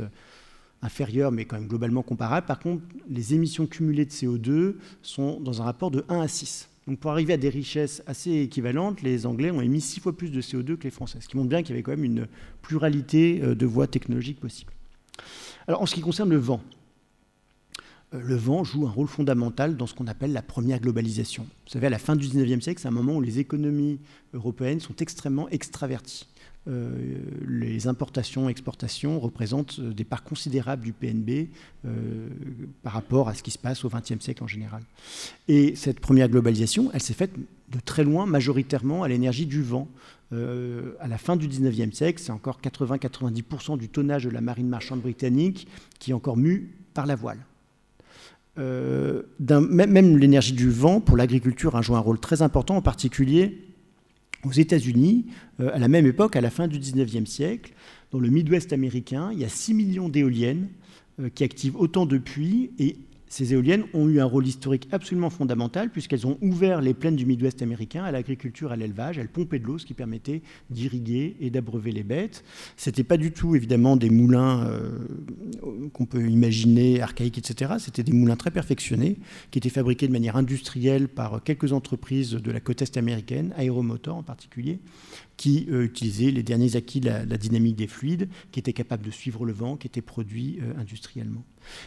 [0.82, 2.46] inférieur, mais quand même globalement comparable.
[2.46, 6.68] Par contre, les émissions cumulées de CO2 sont dans un rapport de 1 à 6.
[6.86, 10.30] Donc pour arriver à des richesses assez équivalentes, les Anglais ont émis 6 fois plus
[10.30, 12.26] de CO2 que les Français, ce qui montre bien qu'il y avait quand même une
[12.62, 14.72] pluralité euh, de voies technologiques possibles.
[15.68, 16.60] Alors en ce qui concerne le vent,
[18.14, 21.44] euh, le vent joue un rôle fondamental dans ce qu'on appelle la première globalisation.
[21.44, 24.00] Vous savez, à la fin du 19e siècle, c'est un moment où les économies
[24.32, 26.26] européennes sont extrêmement extraverties.
[26.68, 27.18] Euh,
[27.48, 31.48] les importations exportations représentent euh, des parts considérables du PNB
[31.86, 32.28] euh,
[32.82, 34.82] par rapport à ce qui se passe au XXe siècle en général.
[35.48, 37.32] Et cette première globalisation, elle s'est faite
[37.70, 39.88] de très loin, majoritairement à l'énergie du vent.
[40.32, 45.00] à la fin du XIXe siècle, c'est encore 80-90% du tonnage de la marine marchande
[45.00, 45.66] britannique
[45.98, 47.38] qui est encore mu par la voile.
[48.58, 53.69] même l'énergie du vent, pour l'agriculture, a joué un rôle très important, en particulier
[54.44, 55.26] aux États-Unis,
[55.60, 57.72] euh, à la même époque, à la fin du 19e siècle,
[58.10, 60.68] dans le Midwest américain, il y a 6 millions d'éoliennes
[61.20, 62.96] euh, qui activent autant de puits et
[63.30, 67.24] ces éoliennes ont eu un rôle historique absolument fondamental puisqu'elles ont ouvert les plaines du
[67.24, 69.18] Midwest américain à l'agriculture, à l'élevage.
[69.18, 72.44] Elles pompaient de l'eau, ce qui permettait d'irriguer et d'abreuver les bêtes.
[72.76, 74.98] Ce n'était pas du tout évidemment des moulins euh,
[75.92, 77.74] qu'on peut imaginer archaïques, etc.
[77.78, 79.16] C'était des moulins très perfectionnés
[79.52, 84.16] qui étaient fabriqués de manière industrielle par quelques entreprises de la côte est américaine, Aeromotor
[84.16, 84.80] en particulier,
[85.40, 89.46] qui utilisait les derniers acquis de la, dynamique des fluides, qui était capable de suivre
[89.46, 91.42] le vent, qui était produit industriellement.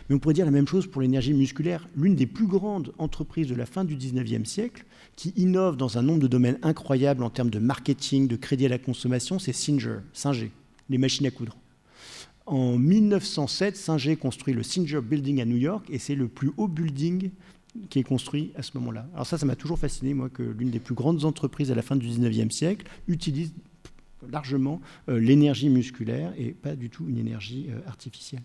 [0.10, 1.88] Mais on pourrait dire la même chose pour l'énergie musculaire.
[1.96, 4.86] L'une des plus grandes entreprises de la fin du 19e siècle,
[5.16, 8.70] qui innove dans un nombre de domaines incroyables en termes de marketing, de crédit à
[8.70, 10.50] la consommation, c'est Singer, Singer,
[10.90, 11.56] les machines à coudre.
[12.48, 16.68] En 1907, Singer construit le Singer Building à New York et c'est le plus haut
[16.68, 17.30] building
[17.90, 19.08] qui est construit à ce moment-là.
[19.14, 21.82] Alors ça, ça m'a toujours fasciné, moi, que l'une des plus grandes entreprises à la
[21.82, 23.54] fin du 19e siècle utilise
[24.32, 28.44] largement euh, l'énergie musculaire et pas du tout une énergie euh, artificielle.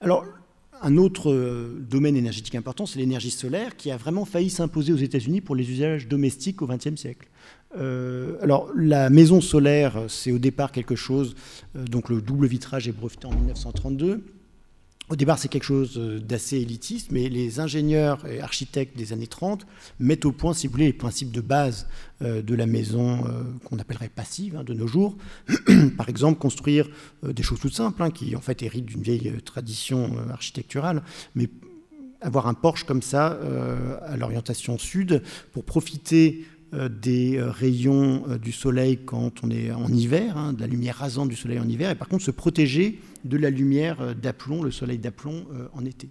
[0.00, 0.24] Alors,
[0.80, 4.98] un autre euh, domaine énergétique important, c'est l'énergie solaire, qui a vraiment failli s'imposer aux
[4.98, 7.28] États-Unis pour les usages domestiques au XXe siècle.
[8.40, 11.34] Alors, la maison solaire, c'est au départ quelque chose,
[11.74, 14.24] donc le double vitrage est breveté en 1932.
[15.10, 19.26] Au départ, c'est quelque chose euh, d'assez élitiste, mais les ingénieurs et architectes des années
[19.26, 19.66] 30
[20.00, 21.88] mettent au point, si vous voulez, les principes de base
[22.20, 25.16] euh, de la maison euh, qu'on appellerait passive hein, de nos jours.
[25.96, 26.88] Par exemple, construire
[27.22, 31.02] des choses toutes simples, hein, qui en fait héritent d'une vieille tradition architecturale,
[31.34, 31.48] mais
[32.20, 33.38] avoir un porche comme ça
[34.06, 39.88] à l'orientation sud pour profiter des euh, rayons euh, du soleil quand on est en
[39.88, 43.00] hiver, hein, de la lumière rasante du soleil en hiver, et par contre se protéger
[43.24, 46.08] de la lumière d'aplomb, le soleil d'aplomb en été.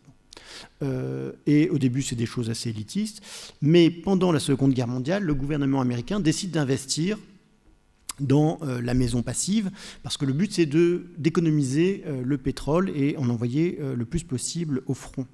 [1.46, 3.22] et au début, c'est des choses assez élitistes,
[3.62, 7.18] mais pendant la Seconde Guerre mondiale, le gouvernement américain décide d'investir
[8.20, 9.70] dans euh, la maison passive,
[10.04, 14.24] parce que le but c'est d'économiser euh, le pétrole et en envoyer euh, le plus
[14.24, 15.26] possible au front.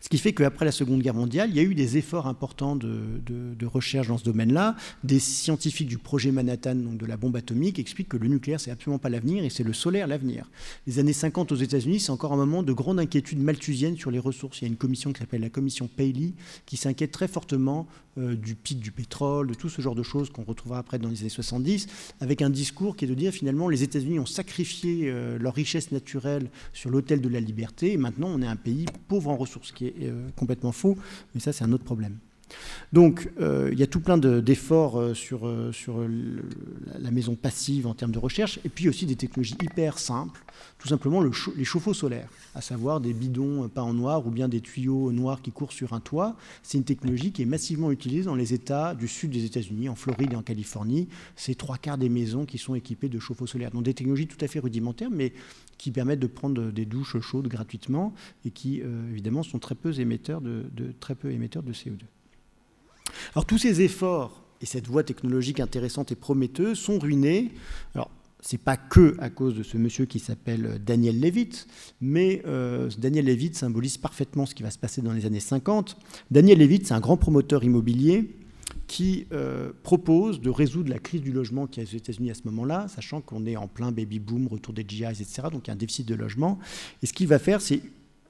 [0.00, 2.76] Ce qui fait qu'après la Seconde Guerre mondiale, il y a eu des efforts importants
[2.76, 4.76] de, recherche dans ce domaine-là.
[5.04, 8.70] Des scientifiques du projet Manhattan, donc de la bombe atomique, expliquent que le nucléaire c'est
[8.70, 10.48] absolument pas l'avenir et c'est le solaire l'avenir.
[10.86, 14.18] Les années 50 aux États-Unis, c'est encore un moment de grande inquiétude malthusienne sur les
[14.18, 14.60] ressources.
[14.60, 16.32] Il y a une commission qui s'appelle la commission Paley
[16.64, 20.44] qui s'inquiète très fortement du pic du pétrole, de tout ce genre de choses qu'on
[20.44, 21.86] retrouvera après dans les années 70
[22.20, 25.92] avec un discours qui est de dire finalement les États-Unis ont sacrifié euh, leur richesse
[25.92, 29.55] naturelle sur l'autel de la liberté et maintenant on est un pays pauvre en ressources,
[29.64, 30.96] ce qui est euh, complètement faux,
[31.34, 32.18] mais ça c'est un autre problème.
[32.92, 35.72] Donc, euh, il y a tout plein d'efforts euh, sur, euh,
[36.98, 40.44] la maison passive en termes de recherche, et puis aussi des technologies hyper simples,
[40.78, 44.60] tout simplement les chauffe-eau solaires, à savoir des bidons peints en noir ou bien des
[44.60, 46.36] tuyaux noirs qui courent sur un toit.
[46.62, 49.94] C'est une technologie qui est massivement utilisée dans les États du sud des États-Unis, en
[49.94, 51.08] Floride et en Californie.
[51.34, 53.72] C'est trois quarts des maisons qui sont équipées de chauffe-eau solaires.
[53.72, 55.32] Donc des technologies tout à fait rudimentaires, mais
[55.76, 58.80] qui permettent de prendre des douches chaudes gratuitement et qui,
[59.10, 60.64] évidemment, sont très peu émetteurs de
[61.00, 62.04] très peu émetteurs de CO2.
[63.34, 67.52] Alors tous ces efforts et cette voie technologique intéressante et prometteuse sont ruinés.
[67.94, 71.66] Alors, c'est pas que à cause de ce monsieur qui s'appelle Daniel Levitt,
[72.00, 75.96] mais euh, Daniel Levitt symbolise parfaitement ce qui va se passer dans les années 50.
[76.30, 78.36] Daniel Levitt, c'est un grand promoteur immobilier
[78.86, 82.42] qui euh, propose de résoudre la crise du logement qui est aux États-Unis à ce
[82.44, 85.42] moment-là, sachant qu'on est en plein baby boom, retour des GIs, etc.
[85.50, 86.58] Donc il y a un déficit de logement.
[87.02, 87.80] Et ce qu'il va faire, c'est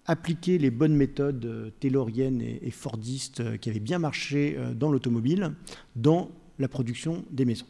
[0.07, 4.91] appliquer les bonnes méthodes euh, tayloriennes et, fordistes euh, qui avaient bien marché euh, dans
[4.91, 5.53] l'automobile
[5.95, 7.67] dans la production des maisons.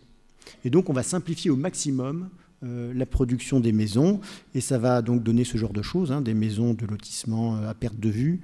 [0.64, 2.28] Et donc on va simplifier au maximum
[2.62, 4.20] la production des maisons,
[4.54, 7.74] et ça va donc donner ce genre de choses, hein, des maisons de lotissement à
[7.74, 8.40] perte de vue.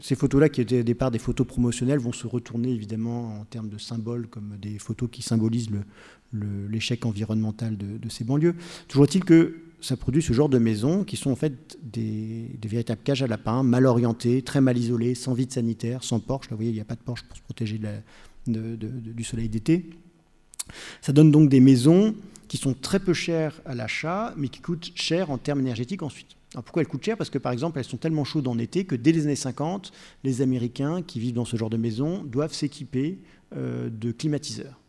[0.00, 3.68] ces photos-là, qui étaient au départ des photos promotionnelles, vont se retourner évidemment en termes
[3.68, 5.68] de symboles, comme des photos qui symbolisent
[6.32, 8.56] l'échec environnemental de, de, ces banlieues.
[8.88, 13.02] Toujours est-il que ça produit ce genre de maisons qui sont en fait des, véritables
[13.02, 16.46] cages à lapins, mal orientées, très mal isolées, sans vide sanitaire, sans porche.
[16.46, 17.80] Là, vous voyez, il n'y a pas de porche pour se protéger
[18.46, 19.90] du soleil d'été.
[21.00, 22.14] Ça donne donc des maisons
[22.48, 26.36] qui sont très peu chères à l'achat, mais qui coûtent cher en termes énergétiques ensuite.
[26.54, 27.16] Alors pourquoi elles coûtent cher?
[27.16, 29.90] Parce que par exemple, elles sont tellement chaudes en été que dès les années 50,
[30.22, 33.18] les Américains qui vivent dans ce genre de maisons doivent s'équiper
[33.56, 34.81] euh, de climatiseurs.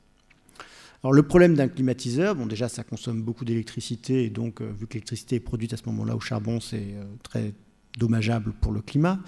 [1.12, 4.94] Le problème d'un climatiseur, bon déjà ça consomme beaucoup d'électricité et donc euh, vu que
[4.94, 7.54] l'électricité est produite à ce moment-là au charbon, c'est euh, très
[8.00, 9.20] dommageable pour le climat.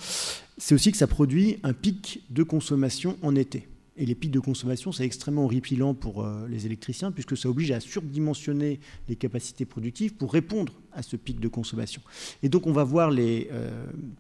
[0.58, 3.68] C'est aussi que ça produit un pic de consommation en été.
[3.98, 7.72] Et les pics de consommation, c'est extrêmement horripilant pour euh, les électriciens, puisque ça oblige
[7.72, 12.02] à surdimensionner les capacités productives pour répondre à ce pic de consommation.
[12.42, 13.50] Et donc on va voir les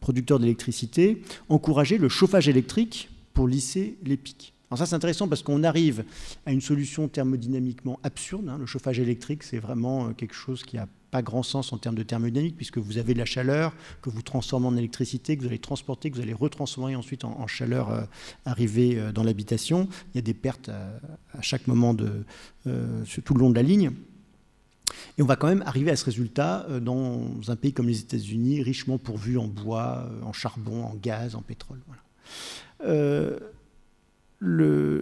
[0.01, 4.54] producteurs d'électricité encourager le chauffage électrique pour lisser les pics.
[4.75, 6.03] Ça c'est intéressant parce qu'on arrive
[6.45, 8.49] à une solution thermodynamiquement absurde.
[8.49, 8.57] Hein.
[8.57, 11.95] Le chauffage électrique c'est vraiment euh, quelque chose qui n'a pas grand sens en termes
[11.95, 15.47] de thermodynamique puisque vous avez de la chaleur que vous transformez en électricité, que vous
[15.47, 18.01] allez transporter, que vous allez retransformer ensuite en, chaleur euh,
[18.45, 19.87] arrivée euh, dans l'habitation.
[20.13, 22.03] Il y a des pertes à, chaque moment tout
[23.33, 23.91] le long de la ligne.
[25.17, 28.61] Et on va quand même arriver à ce résultat dans un pays comme les États-Unis,
[28.61, 31.79] richement pourvu en bois, en charbon, en gaz, en pétrole.
[31.87, 32.01] Voilà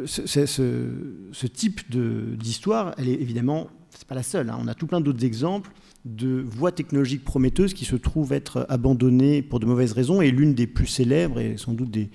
[0.06, 4.49] ce, type d'histoire, elle est évidemment, c'est pas la seule.
[4.49, 4.58] Hein.
[4.60, 5.71] On a tout plein d'autres exemples
[6.06, 10.21] de voies technologiques prometteuses qui se trouvent être abandonnées pour de mauvaises raisons.
[10.21, 12.10] Et l'une des plus célèbres et sans doute des,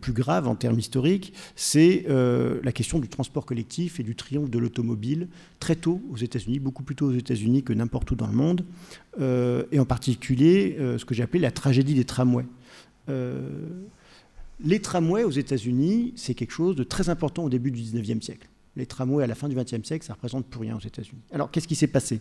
[0.00, 4.48] plus graves en termes historiques, c'est euh, la question du transport collectif et du triomphe
[4.48, 5.28] de l'automobile
[5.60, 8.64] très tôt aux États-Unis, beaucoup plus tôt aux États-Unis que n'importe où dans le monde,
[9.20, 12.46] euh, et en particulier euh, ce que j'ai appelé la tragédie des tramways.
[14.64, 18.48] Les tramways aux États-Unis, c'est quelque chose de très important au début du 19e siècle.
[18.76, 21.20] Les tramways à la fin du 20e siècle, ça représente plus rien aux États-Unis.
[21.32, 22.20] Alors qu'est-ce qui s'est passé?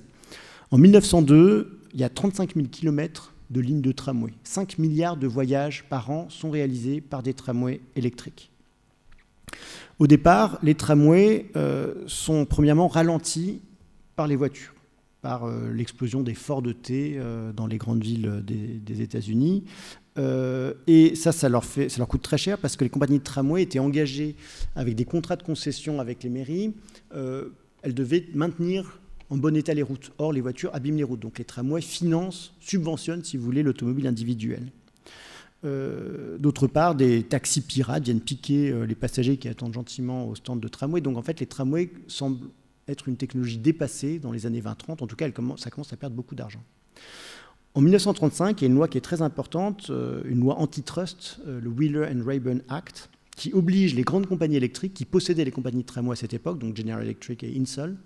[0.71, 4.31] En 1902, il y a 35 000 km de lignes de tramway.
[4.43, 8.51] 5 milliards de voyages par an sont réalisés par des tramways électriques.
[9.99, 13.61] Au départ, les tramways euh, sont premièrement ralentis
[14.15, 14.73] par les voitures,
[15.21, 19.65] par euh, l'explosion des Ford T euh, dans les grandes villes des, États-Unis.
[20.17, 21.63] Et ça, ça leur,
[22.07, 24.35] coûte très cher parce que les compagnies de tramway étaient engagées
[24.75, 26.73] avec des contrats de concession avec les mairies.
[27.13, 28.99] elles devaient maintenir
[29.31, 30.11] en bon état les routes.
[30.17, 31.21] Or, les voitures abîment les routes.
[31.21, 34.71] Donc les tramways financent, subventionnent, si vous voulez, l'automobile individuelle.
[35.63, 40.35] Euh, d'autre part, des taxis pirates viennent piquer euh, les passagers qui attendent gentiment au
[40.35, 41.01] stand de tramway.
[41.01, 42.49] Donc en fait, les tramways semblent
[42.87, 45.01] être une technologie dépassée dans les années 20-30.
[45.01, 46.61] En tout cas, ça commence à perdre beaucoup d'argent.
[47.73, 51.39] En 1935, il y a une loi qui est très importante, euh, une loi antitrust,
[51.45, 55.81] le Wheeler and Rayburn Act, qui oblige les grandes compagnies électriques qui possédaient les compagnies
[55.81, 57.97] de tramway à cette époque, donc General Electric et Insull,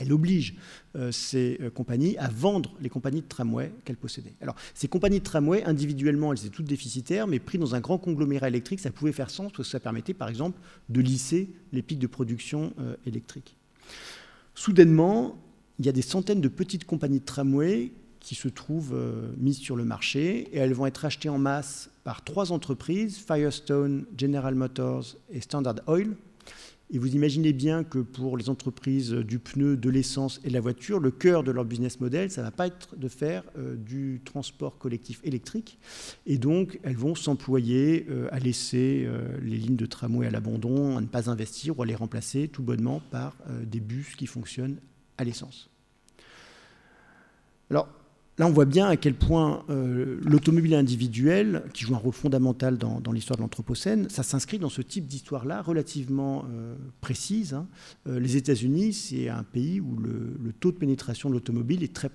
[0.00, 0.54] elle oblige
[0.96, 4.34] euh, ces euh, compagnies à vendre les compagnies de tramway qu'elles possédaient.
[4.40, 7.98] Alors, ces compagnies de tramway, individuellement, elles étaient toutes déficitaires, mais prises dans un grand
[7.98, 11.82] conglomérat électrique, ça pouvait faire sens parce que ça permettait, par exemple, de lisser les
[11.82, 13.56] pics de production euh, électrique.
[14.54, 15.36] Soudainement,
[15.78, 18.96] il y a des centaines de petites compagnies de tramway qui se trouvent
[19.38, 24.04] mises sur le marché et elles vont être achetées en masse par trois entreprises, Firestone,
[24.16, 26.14] General Motors et Standard Oil,
[26.92, 30.60] et vous imaginez bien que pour les entreprises du pneu, de l'essence et de la
[30.60, 33.76] voiture, le cœur de leur business model, ça ne va pas être de faire euh,
[33.76, 35.78] du transport collectif électrique.
[36.26, 40.96] Et donc, elles vont s'employer euh, à laisser euh, les lignes de tramway à l'abandon,
[40.96, 44.78] à ne pas investir ou à les remplacer tout bonnement par des bus qui fonctionnent
[45.16, 45.70] à l'essence.
[47.70, 47.88] Alors,
[48.40, 52.78] Là, on voit bien à quel point euh, l'automobile individuelle, qui joue un rôle fondamental
[52.78, 57.52] dans, l'histoire de l'Anthropocène, ça s'inscrit dans ce type d'histoire-là relativement euh, précise.
[57.52, 57.68] Hein.
[58.08, 62.10] Euh, les États-Unis, c'est un pays où le, taux de pénétration de l'automobile est très,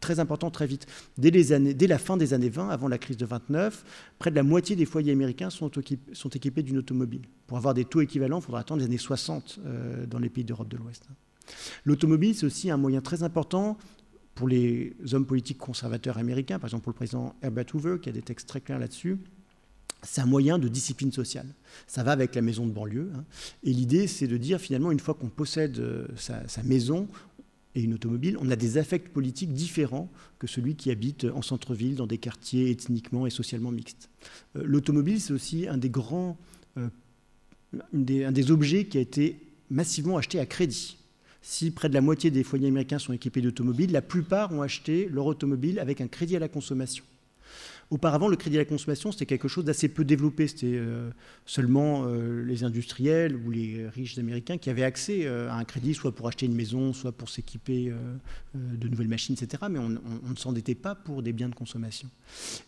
[0.00, 0.86] très important très vite.
[1.18, 3.84] Dès, les années, dès, la fin des années 20, avant la crise de 29,
[4.18, 7.26] près de la moitié des foyers américains sont, équipés d'une automobile.
[7.46, 9.60] Pour avoir des taux équivalents, il faudra attendre les années 60
[10.08, 11.04] dans les pays d'Europe de l'Ouest.
[11.10, 11.14] Hein.
[11.84, 13.76] L'automobile, c'est aussi un moyen très important
[14.38, 18.12] pour les hommes politiques conservateurs américains, par exemple pour le président Herbert Hoover, qui a
[18.12, 19.18] des textes très clairs là-dessus,
[20.04, 21.48] c'est un moyen de discipline sociale.
[21.88, 23.10] Ça va avec la maison de banlieue.
[23.16, 23.24] Hein.
[23.64, 27.08] Et l'idée, c'est de dire finalement, une fois qu'on possède euh, sa, maison
[27.74, 31.96] et une automobile, on a des affects politiques différents que celui qui habite en centre-ville,
[31.96, 34.08] dans des quartiers ethniquement et socialement mixtes.
[34.54, 36.38] Euh, l'automobile, c'est aussi un des grands,
[36.76, 36.88] euh,
[37.74, 40.96] un des objets qui a été massivement acheté à crédit
[41.50, 45.08] si près de la moitié des foyers américains sont équipés d'automobiles, la plupart ont acheté
[45.10, 47.04] leur automobile avec un crédit à la consommation.
[47.90, 50.46] Auparavant, le crédit à la consommation, c'était quelque chose d'assez peu développé.
[50.46, 51.10] C'était euh,
[51.46, 55.94] seulement euh, les industriels ou les riches américains qui avaient accès euh, à un crédit,
[55.94, 57.90] soit pour acheter une maison, soit pour s'équiper
[58.54, 59.64] de nouvelles machines, etc.
[59.70, 62.08] Mais on, ne s'endettait pas pour des biens de consommation.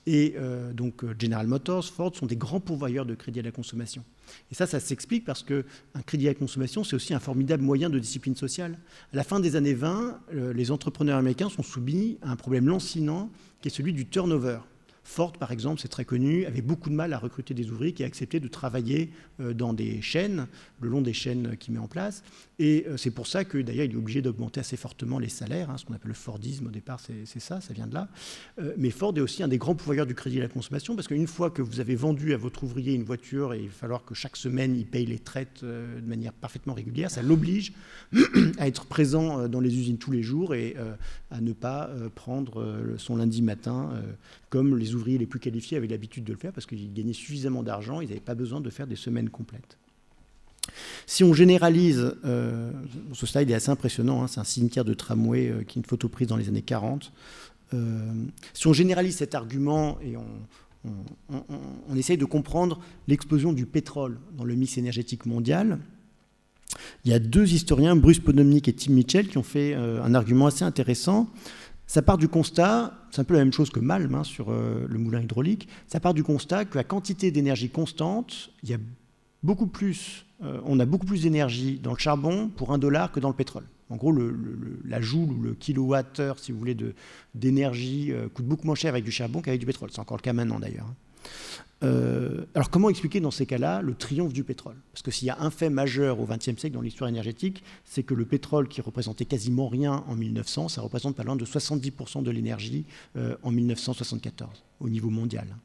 [0.06, 0.37] Et
[0.74, 4.04] donc, General Motors, Ford sont des grands pourvoyeurs de crédit à la consommation.
[4.50, 5.62] Et ça, ça s'explique parce qu'un
[6.06, 8.78] crédit à la consommation, c'est aussi un formidable moyen de discipline sociale.
[9.12, 10.20] À la fin des années 20,
[10.54, 13.30] les entrepreneurs américains sont soumis à un problème lancinant
[13.61, 14.61] qui est celui du turnover.
[15.10, 18.04] Ford, par exemple, c'est très connu, avait beaucoup de mal à recruter des ouvriers qui
[18.04, 20.46] acceptaient de travailler euh, dans des chaînes,
[20.80, 22.22] le long des chaînes qu'il met en place.
[22.60, 25.68] Et euh, c'est pour ça que d'ailleurs il est obligé d'augmenter assez fortement les salaires,
[25.68, 28.08] hein, ce qu'on appelle le Fordisme au départ, c'est ça, ça vient de là.
[28.60, 31.08] Euh, mais Ford est aussi un des grands pourvoyeurs du crédit à la consommation, parce
[31.08, 34.04] qu'une fois que vous avez vendu à votre ouvrier une voiture, et il va falloir
[34.04, 37.72] que chaque semaine il paye les traites de manière parfaitement régulière, ça l'oblige
[38.58, 40.76] à être présent dans les usines tous les jours et
[41.32, 43.90] à ne pas prendre son lundi matin
[44.50, 47.62] comme les ouvriers les plus qualifiés avaient l'habitude de le faire parce qu'ils gagnaient suffisamment
[47.62, 49.78] d'argent, ils n'avaient pas besoin de faire des semaines complètes.
[51.07, 52.72] Si on généralise, euh,
[53.12, 55.86] ce slide est assez impressionnant, hein, c'est un cimetière de tramway euh, qui est une
[55.86, 57.12] photo prise dans les années 40.
[57.72, 58.12] Euh,
[58.53, 60.26] si on généralise cet argument et on,
[61.94, 65.78] essaye de comprendre l'explosion du pétrole dans le mix énergétique mondial,
[67.05, 70.46] il y a deux historiens, Bruce Podomnik et Tim Mitchell, qui ont fait un argument
[70.46, 71.28] assez intéressant.
[71.91, 74.86] Ça part du constat, c'est un peu la même chose que Malm hein, sur euh,
[74.88, 78.78] le moulin hydraulique, ça part du constat que la quantité d'énergie constante, il y a
[79.43, 83.28] beaucoup plus, on a beaucoup plus d'énergie dans le charbon pour un dollar que dans
[83.28, 83.64] le pétrole.
[83.88, 84.14] En gros,
[84.84, 86.76] la joule ou le kilowattheure, si vous voulez,
[87.34, 89.88] d'énergie coûte beaucoup moins cher avec du charbon qu'avec du pétrole.
[89.91, 90.86] C'est encore le cas maintenant d'ailleurs.
[90.88, 91.09] Hein.
[91.83, 94.76] Euh, alors comment expliquer dans ces cas-là le triomphe du pétrole?
[94.93, 98.03] Parce que s'il y a un fait majeur au XXe siècle dans l'histoire énergétique, c'est
[98.03, 102.22] que le pétrole qui représentait quasiment rien en 1900, ça représente pas loin de 70%
[102.22, 102.85] de l'énergie
[103.16, 105.57] euh, en 1974 au niveau mondial.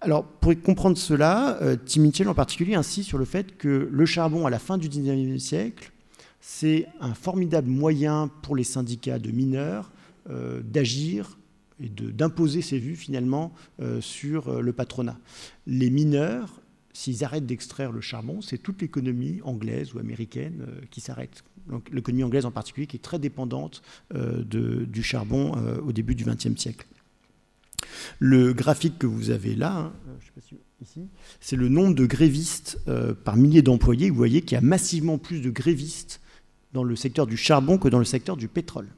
[0.00, 4.06] Alors pour comprendre cela, euh, Tim Mitchell en particulier insiste sur le fait que le
[4.06, 5.92] charbon à la fin du XIXe siècle,
[6.40, 9.90] c'est un formidable moyen pour les syndicats de mineurs
[10.62, 11.39] d'agir
[11.80, 15.18] et d'imposer ses vues finalement euh, sur euh, le patronat.
[15.66, 16.60] Les mineurs,
[16.92, 21.42] s'ils arrêtent d'extraire le charbon, c'est toute l'économie anglaise ou américaine euh, qui s'arrête.
[21.92, 25.52] l'économie anglaise en particulier qui est très dépendante de, du charbon
[25.86, 26.86] au début du XXe siècle.
[28.18, 30.12] Le graphique que vous avez là, hein,
[31.40, 32.78] c'est le nombre de grévistes
[33.24, 34.10] par milliers d'employés.
[34.10, 36.20] Vous voyez qu'il y a massivement plus de grévistes
[36.72, 38.88] dans le secteur du charbon que dans le secteur du pétrole.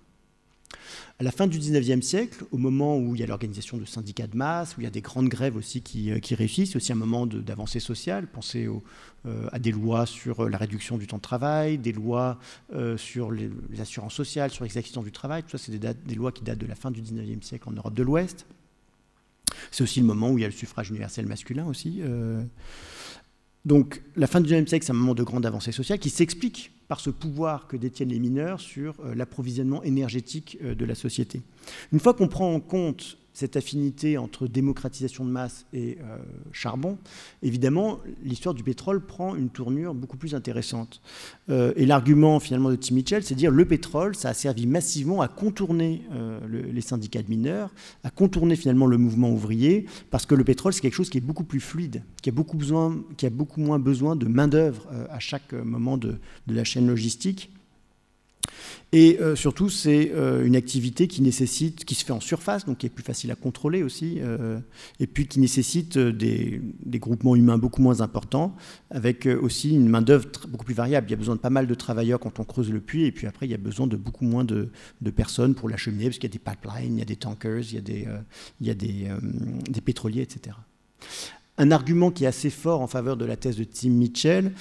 [1.18, 4.26] À la fin du 19e siècle, au moment où il y a l'organisation de syndicats
[4.26, 6.92] de masse, où il y a des grandes grèves aussi qui, euh, réussissent, c'est aussi
[6.92, 8.26] un moment d'avancée sociale.
[8.26, 8.66] Pensez
[9.26, 12.38] euh, à des lois sur euh, la réduction du temps de travail, des lois
[12.96, 13.50] sur les,
[13.80, 15.42] assurances sociales, sur les du travail.
[15.42, 17.94] Tout ça, c'est des, lois qui datent de la fin du 19e siècle en Europe
[17.94, 18.46] de l'Ouest.
[19.70, 22.00] C'est aussi le moment où il y a le suffrage universel masculin aussi.
[23.64, 26.72] Donc la fin du XIXe siècle, c'est un moment de grande avancée sociale qui s'explique
[26.92, 31.40] par ce pouvoir que détiennent les mineurs sur euh, l'approvisionnement énergétique euh, de la société.
[31.90, 36.18] Une fois qu'on prend en compte cette affinité entre démocratisation de masse et euh,
[36.52, 36.98] charbon,
[37.42, 41.00] évidemment, l'histoire du pétrole prend une tournure beaucoup plus intéressante.
[41.48, 44.66] Euh, et l'argument finalement de Tim Mitchell, c'est de dire le pétrole, ça a servi
[44.66, 46.40] massivement à contourner euh,
[46.72, 47.70] les syndicats de mineurs,
[48.04, 51.22] à contourner finalement le mouvement ouvrier, parce que le pétrole, c'est quelque chose qui est
[51.22, 55.18] beaucoup plus fluide, qui a beaucoup, besoin, qui a beaucoup moins besoin de main-d'œuvre à
[55.18, 56.16] chaque moment de,
[56.46, 57.50] de la chaîne logistique.
[58.94, 62.78] Et euh, surtout, c'est euh, une activité qui nécessite, qui se fait en surface, donc
[62.78, 64.60] qui est plus facile à contrôler aussi, euh,
[65.00, 68.54] et puis qui nécessite des, groupements humains beaucoup moins importants,
[68.90, 71.06] avec aussi une main-d'œuvre beaucoup plus variable.
[71.08, 73.12] Il y a besoin de pas mal de travailleurs quand on creuse le puits, et
[73.12, 74.68] puis après, il y a besoin de beaucoup moins de,
[75.16, 77.74] personnes pour l'acheminer, parce qu'il y a des pipelines, il y a des tankers, il
[77.74, 78.06] y a des,
[78.60, 79.08] il y a des,
[79.70, 80.54] des pétroliers, etc.
[81.56, 84.52] Un argument qui est assez fort en faveur de la thèse de Tim Mitchell,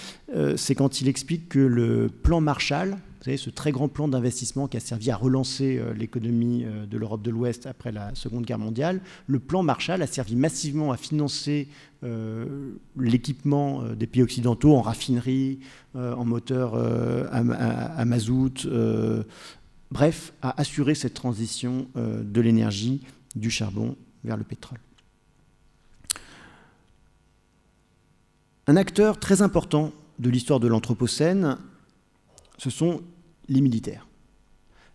[0.56, 4.68] c'est quand il explique que le plan Marshall, vous savez, ce très grand plan d'investissement
[4.68, 8.46] qui a servi à relancer euh, l'économie euh, de l'Europe de l'Ouest après la Seconde
[8.46, 11.68] Guerre mondiale, le plan Marshall a servi massivement à financer
[12.04, 15.60] euh, l'équipement des pays occidentaux en raffinerie,
[15.94, 16.74] en moteur
[17.32, 18.68] à, mazout,
[19.92, 23.02] bref, à assurer cette transition de l'énergie
[23.36, 24.80] du charbon vers le pétrole.
[28.66, 31.58] Un acteur très important de l'histoire de l'Anthropocène,
[32.62, 33.02] ce sont
[33.50, 34.08] les militaires.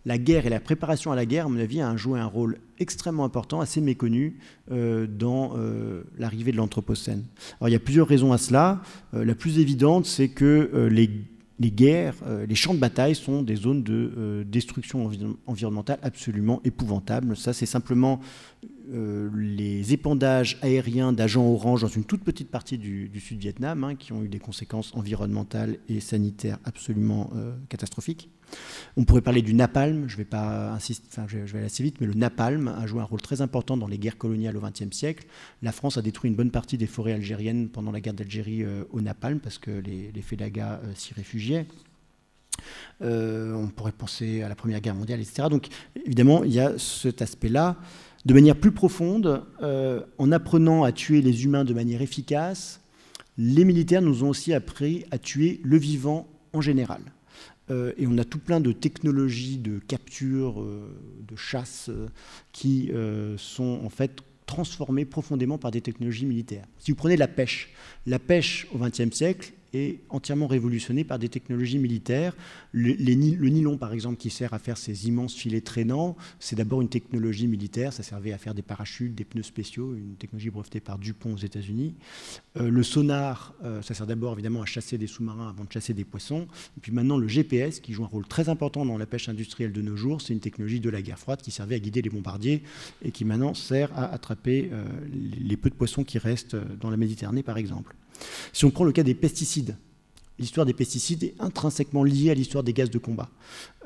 [0.05, 2.59] La guerre et la préparation à la guerre, à mon avis, a joué un rôle
[2.79, 4.37] extrêmement important, assez méconnu
[4.71, 7.25] euh, dans euh, l'arrivée de l'Anthropocène.
[7.59, 8.81] Alors il y a plusieurs raisons à cela.
[9.13, 11.09] Euh, la plus évidente, c'est que les,
[11.59, 12.15] guerres,
[12.47, 15.11] les champs de bataille sont des zones de destruction
[15.45, 17.35] environnementale absolument épouvantables.
[17.35, 18.21] Ça, c'est simplement
[18.93, 24.13] euh, les épandages aériens d'agents orange dans une toute petite partie du, Sud-Vietnam, hein, qui
[24.13, 28.29] ont eu des conséquences environnementales et sanitaires absolument euh, catastrophiques.
[28.95, 32.07] On pourrait parler du napalm, je vais, pas insister, je, vais aller assez vite, mais
[32.07, 35.27] le napalm a joué un rôle très important dans les guerres coloniales au XXe siècle.
[35.61, 38.85] La France a détruit une bonne partie des forêts algériennes pendant la guerre d'Algérie euh,
[38.91, 41.65] au napalm, parce que les, les Félagas s'y réfugiaient.
[43.01, 45.49] on pourrait penser à la Première Guerre mondiale, etc.
[45.51, 45.67] Donc
[46.05, 47.75] évidemment, il y a cet aspect-là
[48.27, 52.81] de manière plus profonde, euh, en apprenant à tuer les humains de manière efficace,
[53.37, 56.99] les militaires nous ont aussi appris à tuer le vivant en général.
[57.69, 60.93] Euh, et on a tout plein de technologies de capture, euh,
[61.25, 61.89] de chasse,
[62.51, 62.91] qui
[63.37, 66.65] sont en fait transformées profondément par des technologies militaires.
[66.79, 67.69] Si vous prenez la pêche,
[68.05, 72.35] la pêche au XXe siècle, est entièrement révolutionné par des technologies militaires.
[72.71, 72.93] Le,
[73.49, 77.47] nylon, par exemple, qui sert à faire ces immenses filets traînants, c'est d'abord une technologie
[77.47, 77.93] militaire.
[77.93, 81.37] Ça servait à faire des parachutes, des pneus spéciaux, une technologie brevetée par Dupont aux
[81.37, 81.95] États-Unis.
[82.59, 85.93] Euh, le sonar, euh, ça sert d'abord évidemment à chasser des sous-marins avant de chasser
[85.93, 86.47] des poissons.
[86.77, 89.71] Et puis maintenant, le GPS, qui joue un rôle très important dans la pêche industrielle
[89.71, 92.09] de nos jours, c'est une technologie de la guerre froide qui servait à guider les
[92.09, 92.63] bombardiers
[93.03, 94.85] et qui maintenant sert à attraper euh,
[95.39, 97.95] les peu de poissons qui restent dans la Méditerranée, par exemple.
[98.53, 99.75] Si on prend le cas des pesticides,
[100.39, 103.29] l'histoire des pesticides est intrinsèquement liée à l'histoire des gaz de combat.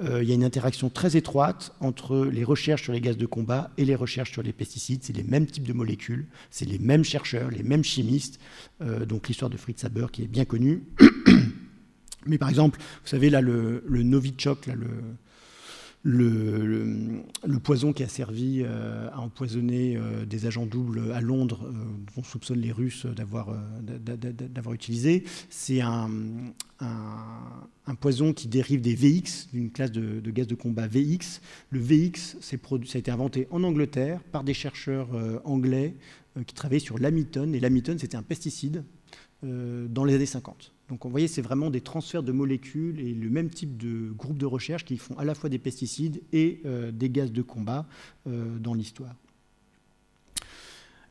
[0.03, 3.25] Euh, il y a une interaction très étroite entre les recherches sur les gaz de
[3.25, 5.03] combat et les recherches sur les pesticides.
[5.03, 8.39] C'est les mêmes types de molécules, c'est les mêmes chercheurs, les mêmes chimistes.
[8.81, 10.83] Euh, donc l'histoire de Fritz Haber qui est bien connue.
[12.25, 14.89] Mais par exemple, vous savez là le, le Novichok, là, le,
[16.03, 17.23] le,
[17.63, 21.73] poison qui a servi euh, à empoisonner euh, des agents doubles à Londres, euh,
[22.17, 23.53] on soupçonne les Russes d'avoir
[24.73, 26.09] utilisé, c'est un,
[27.99, 31.41] poison qui dérive des VX, d'une classe de, gaz de combat VX.
[31.69, 35.09] Le VX, ça a été inventé en Angleterre par des chercheurs
[35.43, 35.95] anglais
[36.47, 38.83] qui travaillaient sur l'amitone, et l'amitone, c'était un pesticide
[39.43, 40.73] dans les années 50.
[40.91, 44.37] Donc, vous voyez, c'est vraiment des transferts de molécules et le même type de groupe
[44.37, 47.87] de recherche qui font à la fois des pesticides et euh, des gaz de combat
[48.27, 49.15] euh, dans l'histoire.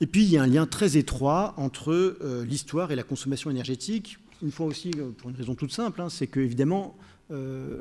[0.02, 3.50] Et puis, il y a un lien très étroit entre euh, l'histoire et la consommation
[3.50, 4.18] énergétique.
[4.42, 6.94] Une fois aussi, pour une raison toute simple, hein, c'est que, évidemment,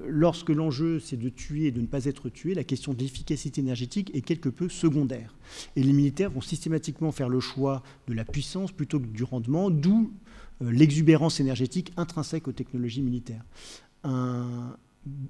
[0.07, 3.61] lorsque l'enjeu c'est de tuer et de ne pas être tué, la question de l'efficacité
[3.61, 5.33] énergétique est quelque peu secondaire.
[5.75, 9.71] Et les militaires vont systématiquement faire le choix de la puissance plutôt que du rendement,
[9.71, 10.13] d'où
[10.61, 13.43] l'exubérance énergétique intrinsèque aux technologies militaires.
[14.03, 14.75] Un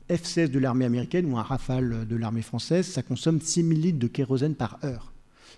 [0.09, 3.99] F-16 de l'armée américaine ou un Rafale de l'armée française, ça consomme 6 000 litres
[3.99, 5.13] de kérosène par heure.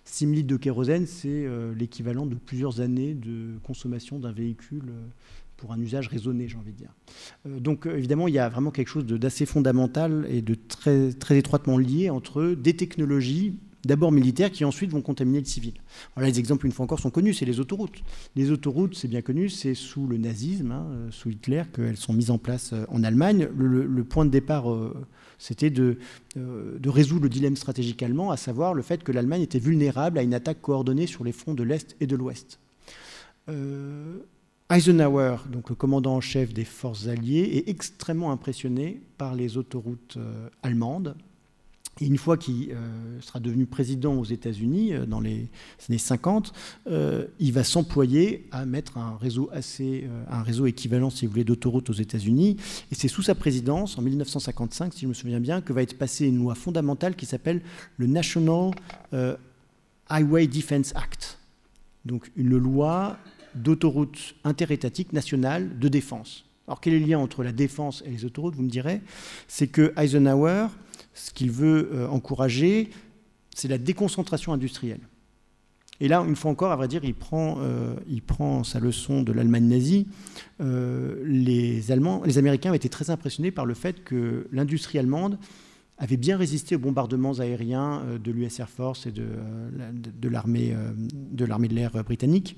[0.05, 4.89] 6 000 litres de kérosène, c'est euh, l'équivalent de plusieurs années de consommation d'un véhicule
[4.89, 5.07] euh,
[5.57, 6.91] pour un usage raisonné, j'ai envie de dire.
[7.45, 11.77] donc évidemment, il y a vraiment quelque chose d'assez fondamental et de très, très étroitement
[11.77, 15.73] lié entre des technologies d'abord militaires qui ensuite vont contaminer le civil.
[16.17, 18.03] Les exemples, une fois encore, sont connus, c'est les autoroutes.
[18.35, 22.13] Les autoroutes, c'est bien connu, c'est sous le nazisme, hein, euh, sous Hitler, qu'elles sont
[22.13, 23.47] mises en place euh, en Allemagne.
[23.55, 24.93] Le, point de départ, euh,
[25.37, 25.97] c'était de,
[26.35, 30.23] de, résoudre le dilemme stratégique allemand, à savoir le fait que l'Allemagne était vulnérable à
[30.23, 32.59] une attaque coordonnée sur les fronts de l'Est et de l'Ouest.
[34.69, 40.17] Eisenhower, donc le commandant en chef des forces alliées, est extrêmement impressionné par les autoroutes
[40.63, 41.15] allemandes,
[41.99, 45.49] et une fois qu'il euh, sera devenu président aux États-Unis euh, dans les
[45.89, 46.53] années 50,
[46.87, 51.43] euh, il va s'employer à mettre un réseau assez, un réseau équivalent, si vous voulez,
[51.43, 52.57] d'autoroutes aux États-Unis.
[52.91, 55.97] Et c'est sous sa présidence, en 1955, si je me souviens bien, que va être
[55.97, 57.61] passée une loi fondamentale qui s'appelle
[57.97, 58.71] le National
[60.09, 61.39] Highway Defense Act.
[62.05, 63.17] Donc une loi
[63.53, 66.45] d'autoroute interétatique nationale de défense.
[66.67, 69.01] Alors quel est le lien entre la défense et les autoroutes, vous me direz?
[69.47, 70.67] C'est que Eisenhower
[71.21, 72.89] ce qu'il veut euh, encourager,
[73.55, 75.01] c'est la déconcentration industrielle.
[75.99, 79.67] Et là, une fois encore, à vrai dire, il prend, euh, sa leçon de l'Allemagne
[79.67, 80.07] nazie.
[80.61, 85.37] Euh, les, Allemands, les Américains avaient été très impressionnés par le fait que l'industrie allemande
[85.99, 90.75] avait bien résisté aux bombardements aériens de l'US Air Force et de l'armée
[91.31, 92.57] de l'air britannique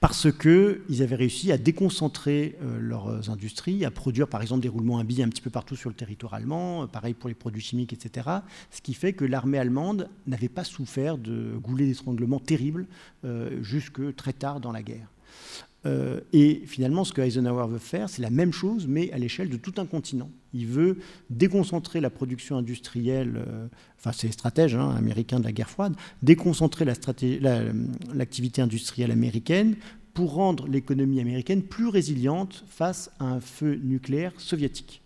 [0.00, 4.98] parce qu'ils avaient réussi à déconcentrer euh, leurs industries, à produire par exemple des roulements
[4.98, 7.62] à billes un petit peu partout sur le territoire allemand, euh, pareil pour les produits
[7.62, 8.28] chimiques, etc.
[8.70, 12.86] Ce qui fait que l'armée allemande n'avait pas souffert de goulets d'étranglement terribles
[13.24, 15.08] euh, jusque très tard dans la guerre.
[16.34, 19.56] Et finalement, ce que Eisenhower veut faire, c'est la même chose, mais à l'échelle de
[19.56, 20.30] tout un continent.
[20.52, 20.98] Il veut
[21.30, 23.66] déconcentrer la production industrielle, euh,
[23.98, 29.76] enfin c'est les stratèges hein, américains de la guerre froide, déconcentrer l'activité industrielle américaine
[30.14, 34.99] pour rendre l'économie américaine plus résiliente face à un feu nucléaire soviétique.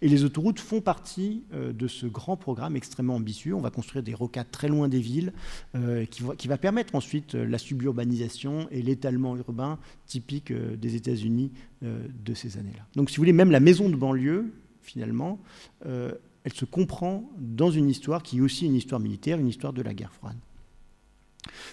[0.00, 3.54] Et les autoroutes font partie euh, de ce grand programme extrêmement ambitieux.
[3.54, 5.32] On va construire des rocades très loin des villes,
[5.74, 11.52] euh, qui, va, permettre ensuite euh, la suburbanisation et l'étalement urbain typique des États-Unis
[11.82, 12.84] de ces années-là.
[12.94, 14.52] Donc, si vous voulez, même la maison de banlieue,
[14.82, 15.40] finalement,
[15.84, 19.82] elle se comprend dans une histoire qui est aussi une histoire militaire, une histoire de
[19.82, 20.36] la guerre froide.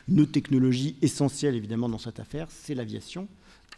[0.07, 3.27] Une autre technologie essentielle, évidemment, dans cette affaire, c'est l'aviation.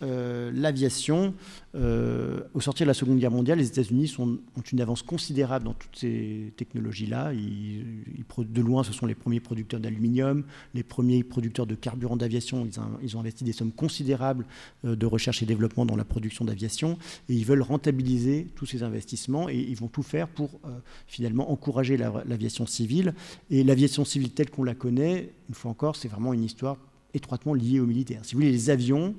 [0.03, 1.33] Euh, l'aviation,
[1.75, 4.39] euh, au sortir de la Seconde Guerre mondiale, les États-Unis ont
[4.71, 7.31] une avance considérable dans toutes ces technologies-là.
[7.33, 12.67] de loin, ce sont les premiers producteurs d'aluminium, les premiers producteurs de carburant d'aviation.
[13.01, 14.45] Ils, ont investi des sommes considérables
[14.85, 16.97] euh, de recherche et développement dans la production d'aviation
[17.29, 20.59] et ils veulent rentabiliser tous ces investissements et ils vont tout faire pour
[21.07, 23.13] finalement encourager l'aviation civile.
[23.49, 26.77] Et l'aviation civile telle qu'on la connaît, une fois encore, c'est vraiment une histoire
[27.13, 28.21] étroitement liée aux militaires.
[28.23, 29.15] Si vous voulez, les avions,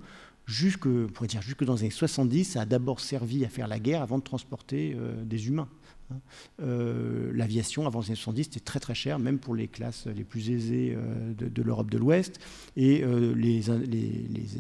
[0.47, 3.79] jusque, on dire, jusque dans les années 70, ça a d'abord servi à faire la
[3.79, 5.69] guerre avant de transporter euh, des humains.
[6.11, 6.17] Hein.
[6.61, 10.25] Euh, l'aviation, avant les années 70, c'était très très cher, même pour les classes les
[10.25, 12.41] plus aisées euh, de, l'Europe de l'Ouest.
[12.77, 13.05] Et
[13.37, 13.63] les,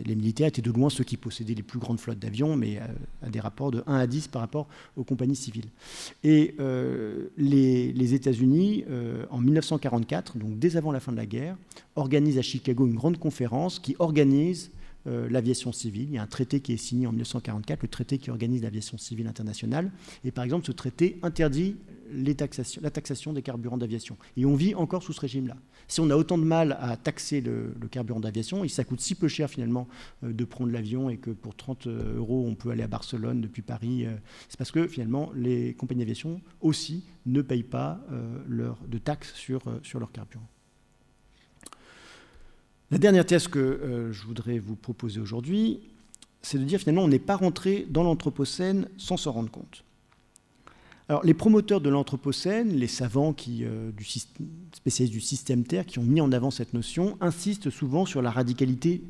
[0.06, 2.78] les, militaires étaient de loin ceux qui possédaient les plus grandes flottes d'avions, mais
[3.22, 5.68] à, des rapports de 1 à 10 par rapport aux compagnies civiles.
[6.22, 6.54] Et
[7.36, 8.84] les, États-Unis,
[9.30, 11.56] en 1944, donc dès avant la fin de la guerre,
[11.96, 14.70] organisent à Chicago une grande conférence qui organise
[15.06, 16.08] l'aviation civile.
[16.10, 18.98] Il y a un traité qui est signé en 1944, le traité qui organise l'aviation
[18.98, 19.90] civile internationale.
[20.24, 21.76] Et par exemple, ce traité interdit
[22.12, 24.16] la taxation des carburants d'aviation.
[24.36, 25.56] Et on vit encore sous ce régime-là.
[25.88, 29.14] Si on a autant de mal à taxer le, carburant d'aviation, et ça coûte si
[29.14, 29.88] peu cher finalement
[30.22, 34.06] de prendre l'avion et que pour 30 euros on peut aller à Barcelone depuis Paris,
[34.48, 38.00] c'est parce que finalement les compagnies d'aviation aussi ne payent pas
[38.48, 40.48] leur, de taxes sur, sur leur carburant.
[42.92, 45.80] La dernière thèse que euh, je voudrais vous proposer aujourd'hui,
[46.42, 49.82] c'est de dire finalement on n'est pas rentré dans l'Anthropocène sans s'en rendre compte.
[51.08, 53.92] Alors les promoteurs de l'Anthropocène, les savants euh,
[54.74, 58.30] spécialistes du système Terre qui ont mis en avant cette notion, insistent souvent sur la
[58.30, 59.02] radicalité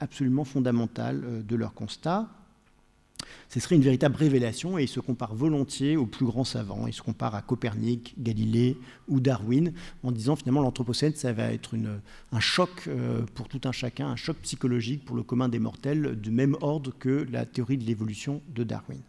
[0.00, 2.28] absolument fondamentale euh, de leur constat
[3.48, 6.86] ce serait une véritable révélation et il se compare volontiers aux plus grands savants.
[6.86, 8.76] Il se compare à Copernic, Galilée
[9.08, 11.74] ou Darwin en disant finalement l'Anthropocène, ça va être
[12.32, 16.16] un choc euh, pour tout un chacun, un choc psychologique pour le commun des mortels
[16.20, 19.00] du même ordre que la théorie de l'évolution de Darwin.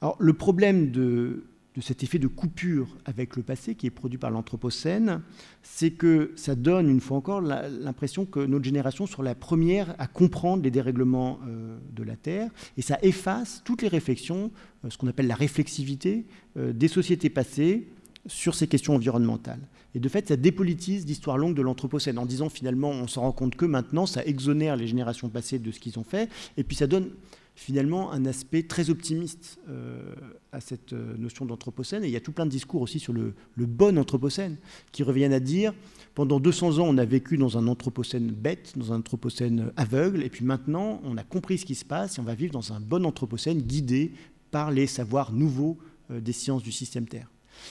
[0.00, 1.44] Alors le problème de,
[1.74, 5.22] de cet effet de coupure avec le passé qui est produit par l'Anthropocène,
[5.62, 10.06] c'est que ça donne une fois encore l'impression que notre génération soit la première à
[10.06, 14.50] comprendre les dérèglements euh, de la Terre, et ça efface toutes les réflexions,
[14.84, 16.26] euh, ce qu'on appelle la réflexivité
[16.58, 17.88] euh, des sociétés passées
[18.26, 19.60] sur ces questions environnementales.
[19.94, 23.32] Et de fait, ça dépolitise l'histoire longue de l'Anthropocène en disant finalement, on s'en rend
[23.32, 26.76] compte que maintenant, ça exonère les générations passées de ce qu'ils ont fait, et puis
[26.76, 27.10] ça donne
[27.54, 30.14] finalement un aspect très optimiste euh,
[30.52, 32.04] à cette euh, notion d'anthropocène.
[32.04, 34.56] Et il y a tout plein de discours aussi sur le, bon anthropocène
[34.90, 35.74] qui reviennent à dire
[36.14, 40.28] pendant 200 ans, on a vécu dans un anthropocène bête, dans un anthropocène aveugle, et
[40.28, 42.80] puis maintenant, on a compris ce qui se passe et on va vivre dans un
[42.80, 44.12] bon anthropocène guidé
[44.50, 45.78] par les savoirs nouveaux
[46.10, 47.30] euh, des sciences du système Terre.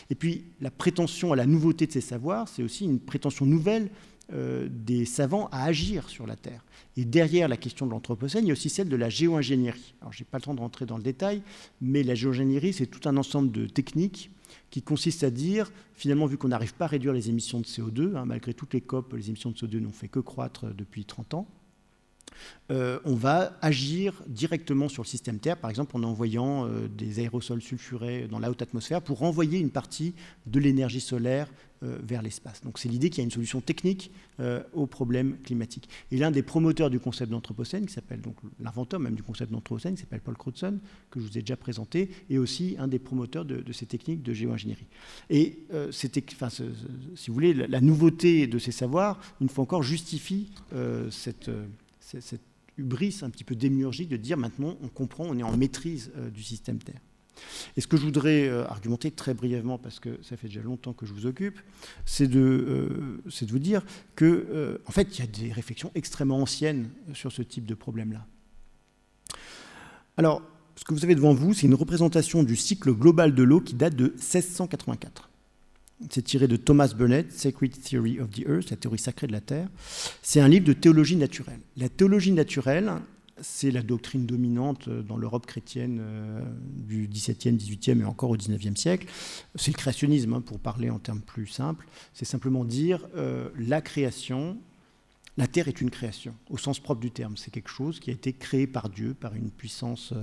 [0.10, 3.90] Et puis, la prétention à la nouveauté de ces savoirs, c'est aussi une prétention nouvelle
[4.32, 6.64] des savants à agir sur la Terre.
[6.98, 9.94] Et derrière la question de l'Anthropocène, il y a aussi celle de la géo-ingénierie.
[10.02, 11.42] Alors, je n'ai pas le temps de rentrer dans le détail,
[11.82, 14.30] mais la géo-ingénierie, c'est tout un ensemble de techniques
[14.70, 18.16] qui consistent à dire, finalement, vu qu'on n'arrive pas à réduire les émissions de CO2,
[18.16, 21.34] hein, malgré toutes les COP, les émissions de CO2 n'ont fait que croître depuis 30
[21.36, 21.48] ans,
[22.72, 27.20] euh, on va agir directement sur le système Terre, par exemple en envoyant euh, des
[27.20, 30.14] aérosols sulfurés dans la haute atmosphère pour renvoyer une partie
[30.46, 31.48] de l'énergie solaire
[31.84, 32.62] euh, vers l'espace.
[32.62, 34.12] Donc c'est l'idée qu'il y a une solution technique
[34.74, 35.88] aux problèmes climatiques.
[36.10, 39.94] Et l'un des promoteurs du concept d'anthropocène, qui s'appelle donc l'inventeur même du concept d'anthropocène,
[39.94, 40.80] qui s'appelle Paul Crutzen,
[41.12, 44.34] que je vous ai déjà présenté, est aussi un des promoteurs de, ces techniques de
[44.34, 44.88] géo-ingénierie.
[45.30, 45.60] Et
[45.92, 50.50] c'était, si vous voulez, la, nouveauté de ces savoirs, une fois encore, justifie
[51.12, 51.52] cette
[52.20, 52.42] cette
[52.78, 56.30] hubris un petit peu démiurgique de dire maintenant on comprend, on est en maîtrise euh,
[56.30, 57.02] du système Terre.
[57.76, 60.94] Et ce que je voudrais euh, argumenter très brièvement, parce que ça fait déjà longtemps
[60.94, 61.60] que je vous occupe,
[62.06, 63.84] c'est de, euh, de, vous dire
[64.16, 68.28] que, en fait, il y a des réflexions extrêmement anciennes sur ce type de problème-là.
[70.18, 70.44] Alors,
[70.76, 73.74] ce que vous avez devant vous, c'est une représentation du cycle global de l'eau qui
[73.74, 75.31] date de 1684.
[76.10, 79.42] C'est tiré de Thomas Burnett, Sacred Theory of the Earth, la théorie sacrée de la
[79.42, 79.70] Terre.
[80.22, 81.60] C'est un livre de théologie naturelle.
[81.78, 82.92] La théologie naturelle,
[83.42, 86.42] c'est la doctrine dominante dans l'Europe chrétienne euh,
[86.78, 89.08] du XVIIe, XVIIIe et encore au XIXe siècle.
[89.56, 91.88] C'est le créationnisme, hein, pour parler en termes plus simples.
[92.14, 94.58] C'est simplement dire euh, la création
[95.42, 97.36] la Terre est une création, au sens propre du terme.
[97.36, 100.14] C'est quelque chose qui a été créé par Dieu, par une puissance,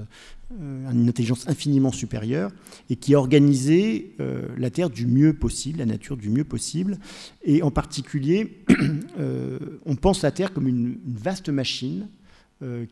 [0.52, 2.52] euh, une intelligence infiniment supérieure,
[2.88, 6.98] et qui a organisé euh, la Terre du mieux possible, la nature du mieux possible.
[7.42, 8.62] Et en particulier,
[9.18, 12.08] euh, on pense la Terre comme une, vaste machine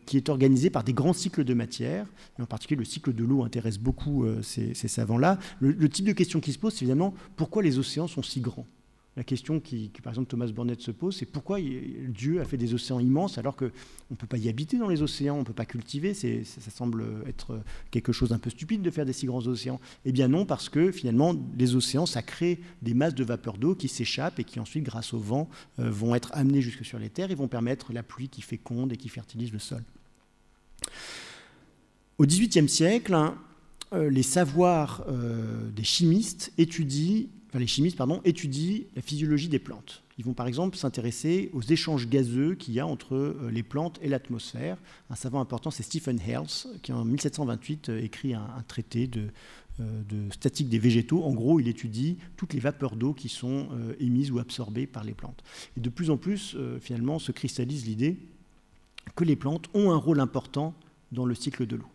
[0.05, 2.05] qui est organisée par des grands cycles de matière.
[2.39, 5.39] Et en particulier, le cycle de l'eau intéresse beaucoup ces, savants-là.
[5.59, 8.39] Le, le, type de question qui se pose, c'est évidemment pourquoi les océans sont si
[8.39, 8.65] grands?
[9.17, 12.75] La question qui, par exemple, Thomas Burnett se pose, c'est pourquoi Dieu a fait des
[12.75, 13.71] océans immenses alors qu'on
[14.11, 17.03] ne peut pas y habiter dans les océans, on ne peut pas cultiver, ça, semble
[17.27, 17.59] être
[17.89, 19.79] quelque chose d'un peu stupide de faire des si grands océans.
[20.05, 23.73] Eh bien non, parce que finalement, les océans, ça crée des masses de vapeur d'eau
[23.73, 25.49] qui s'échappent et qui ensuite, grâce au vent,
[25.79, 28.93] euh, vont être amenées jusque sur les terres et vont permettre la pluie qui féconde
[28.93, 29.83] et qui fertilise le sol.
[32.19, 33.35] Au XVIIIe siècle, hein,
[33.93, 37.27] euh, les savoirs euh, des chimistes étudient
[37.59, 40.03] les chimistes pardon, étudient la physiologie des plantes.
[40.17, 43.99] Ils vont par exemple s'intéresser aux échanges gazeux qu'il y a entre euh, les plantes
[44.01, 44.77] et l'atmosphère.
[45.09, 46.47] Un savant important, c'est Stephen Hales,
[46.81, 49.27] qui en 1728 euh, écrit un, traité de,
[49.79, 51.23] euh, de, statique des végétaux.
[51.23, 55.13] En gros, il étudie toutes les vapeurs d'eau qui sont émises ou absorbées par les
[55.13, 55.43] plantes.
[55.77, 58.17] Et de plus en plus, finalement, se cristallise l'idée
[59.15, 60.73] que les plantes ont un rôle important
[61.11, 61.87] dans le cycle de l'eau.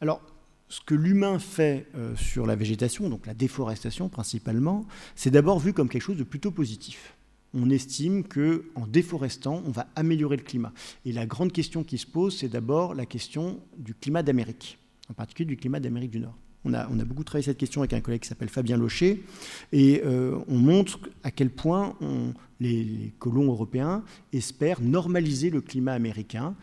[0.00, 0.22] Alors,
[0.70, 5.72] ce que l'humain fait euh, sur la végétation, donc la déforestation principalement, c'est d'abord vu
[5.72, 7.16] comme quelque chose de plutôt positif.
[7.52, 10.72] on estime qu'en déforestant, on va améliorer le climat.
[11.04, 14.78] Et la grande question qui se pose, c'est d'abord la question du climat d'Amérique,
[15.10, 16.36] en particulier du climat d'Amérique du Nord.
[16.64, 19.24] On a, beaucoup travaillé cette question avec un collègue qui s'appelle Fabien Locher,
[19.72, 21.96] et euh, on montre à quel point
[22.60, 26.54] les, colons européens espèrent normaliser le climat américain.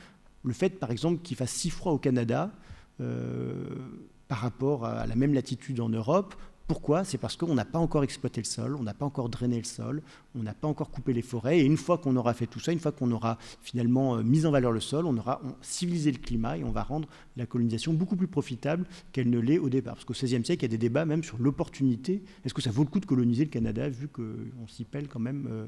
[0.45, 2.53] Le fait, par exemple, qu'il fasse si froid au Canada
[2.97, 6.35] par rapport à la même latitude en Europe,
[6.67, 7.05] pourquoi?
[7.05, 9.63] C'est parce qu'on n'a pas encore exploité le sol, on n'a pas encore drainé le
[9.63, 10.01] sol,
[10.35, 11.59] on n'a pas encore coupé les forêts.
[11.59, 14.45] Et une fois qu'on aura fait tout ça, une fois qu'on aura finalement euh, mis
[14.45, 17.93] en valeur le sol, on aura civilisé le climat et on va rendre la colonisation
[17.93, 19.93] beaucoup plus profitable qu'elle ne l'est au départ.
[19.93, 22.21] Parce qu'au XVIe siècle, il y a des débats même sur l'opportunité.
[22.43, 25.21] Est-ce que ça vaut le coup de coloniser le Canada, vu qu'on s'y pèle quand
[25.21, 25.67] même euh,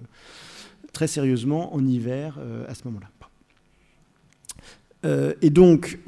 [0.92, 3.08] très sérieusement en hiver euh, à ce moment-là?
[5.04, 6.00] Et donc,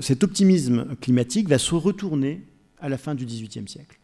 [0.00, 2.42] cet optimisme climatique va se retourner
[2.80, 3.98] à la fin du XVIIIe siècle.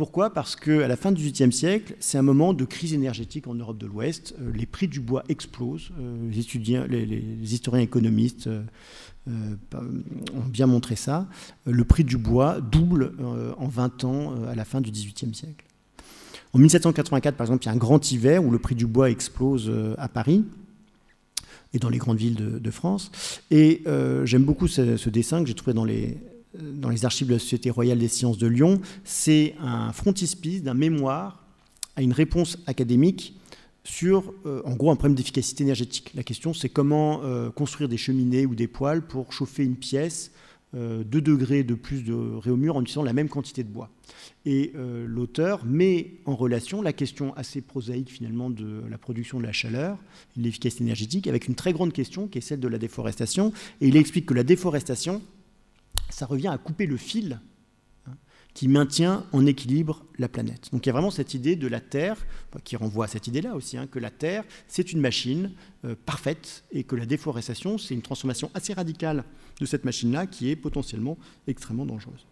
[0.00, 0.32] Pourquoi?
[0.32, 3.76] Parce qu'à la fin du XVIIIe siècle, c'est un moment de crise énergétique en Europe
[3.76, 4.34] de l'Ouest.
[4.40, 5.90] Euh, les prix du bois explosent.
[6.00, 6.30] Euh,
[6.88, 8.62] les, historiens économistes euh,
[9.28, 11.28] ont bien montré ça.
[11.66, 13.12] Le prix du bois double
[13.58, 15.66] en 20 ans à la fin du XVIIIe siècle.
[16.54, 19.10] En 1784, par exemple, il y a un grand hiver où le prix du bois
[19.10, 20.44] explose à Paris
[21.72, 23.10] et dans les grandes villes de, France.
[23.50, 23.82] Et
[24.24, 26.18] j'aime beaucoup ce dessin que j'ai trouvé dans les,
[26.58, 30.74] dans les archives de la Société royale des sciences de Lyon, c'est un frontispice d'un
[30.74, 31.44] mémoire
[31.96, 33.34] à une réponse académique
[33.84, 36.12] sur, euh, en gros, un problème d'efficacité énergétique.
[36.14, 40.30] La question, c'est comment euh, construire des cheminées ou des poêles pour chauffer une pièce
[40.34, 40.39] euh,
[40.74, 43.90] 2 degrés de plus de réaumur en utilisant la même quantité de bois.
[44.46, 49.44] Et euh, l'auteur met en relation la question assez prosaïque finalement de la production de
[49.44, 49.98] la chaleur,
[50.36, 53.52] de l'efficacité énergétique, avec une très grande question qui est celle de la déforestation.
[53.80, 55.22] Et il explique que la déforestation,
[56.08, 57.40] ça revient à couper le fil
[58.54, 60.68] qui maintient en équilibre la planète.
[60.72, 62.16] Donc il y a vraiment cette idée de la Terre,
[62.64, 65.52] qui renvoie à cette idée-là aussi, hein, que la Terre, c'est une machine
[65.84, 69.24] euh, parfaite et que la déforestation, c'est une transformation assez radicale
[69.60, 72.26] de cette machine-là qui est potentiellement extrêmement dangereuse.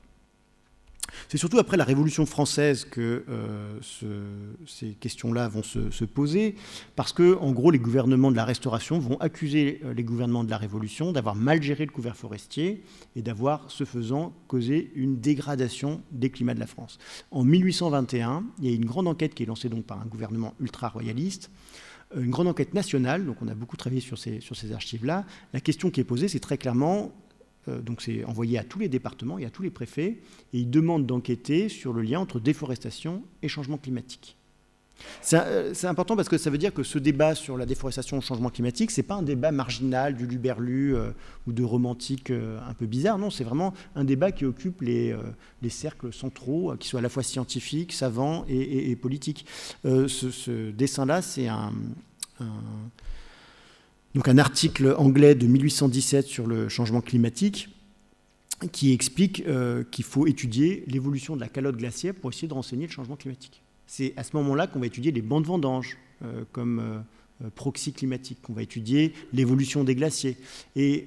[1.29, 3.79] C'est surtout après la Révolution française que euh,
[4.67, 6.55] ces questions-là vont se, poser,
[6.97, 10.51] parce que, en gros, les gouvernements de la Restauration vont accuser euh, les gouvernements de
[10.51, 12.83] la Révolution d'avoir mal géré le couvert forestier
[13.17, 16.99] et d'avoir, ce faisant, causé une dégradation des climats de la France.
[17.31, 20.55] En 1821, il y a une grande enquête qui est lancée donc par un gouvernement
[20.61, 21.51] ultra-royaliste,
[22.17, 24.41] euh, une grande enquête nationale, donc on a beaucoup travaillé sur ces,
[24.73, 25.25] archives-là.
[25.53, 27.13] La question qui est posée, c'est très clairement
[27.83, 30.19] donc c'est envoyé à tous les départements et à tous les préfets,
[30.53, 34.37] et ils demandent d'enquêter sur le lien entre déforestation et changement climatique.
[35.33, 38.21] Euh, c'est important parce que ça veut dire que ce débat sur la déforestation et
[38.21, 41.11] le changement climatique, ce n'est pas un débat marginal du luberlu euh,
[41.47, 43.19] ou de romantique un peu bizarre.
[43.19, 45.15] Non, c'est vraiment un débat qui occupe les,
[45.69, 49.47] cercles centraux, qui soient à la fois scientifiques, savants et, politiques.
[49.85, 51.73] Ce, dessin-là, c'est un
[54.15, 57.69] donc un article anglais de 1817 sur le changement climatique
[58.73, 62.87] qui explique euh, qu'il faut étudier l'évolution de la calotte glaciaire pour essayer de renseigner
[62.87, 63.63] le changement climatique.
[63.87, 67.93] C'est à ce moment-là qu'on va étudier les bancs de vendange euh, comme euh, proxy
[67.93, 70.37] climatique, qu'on va étudier l'évolution des glaciers.
[70.75, 71.07] Et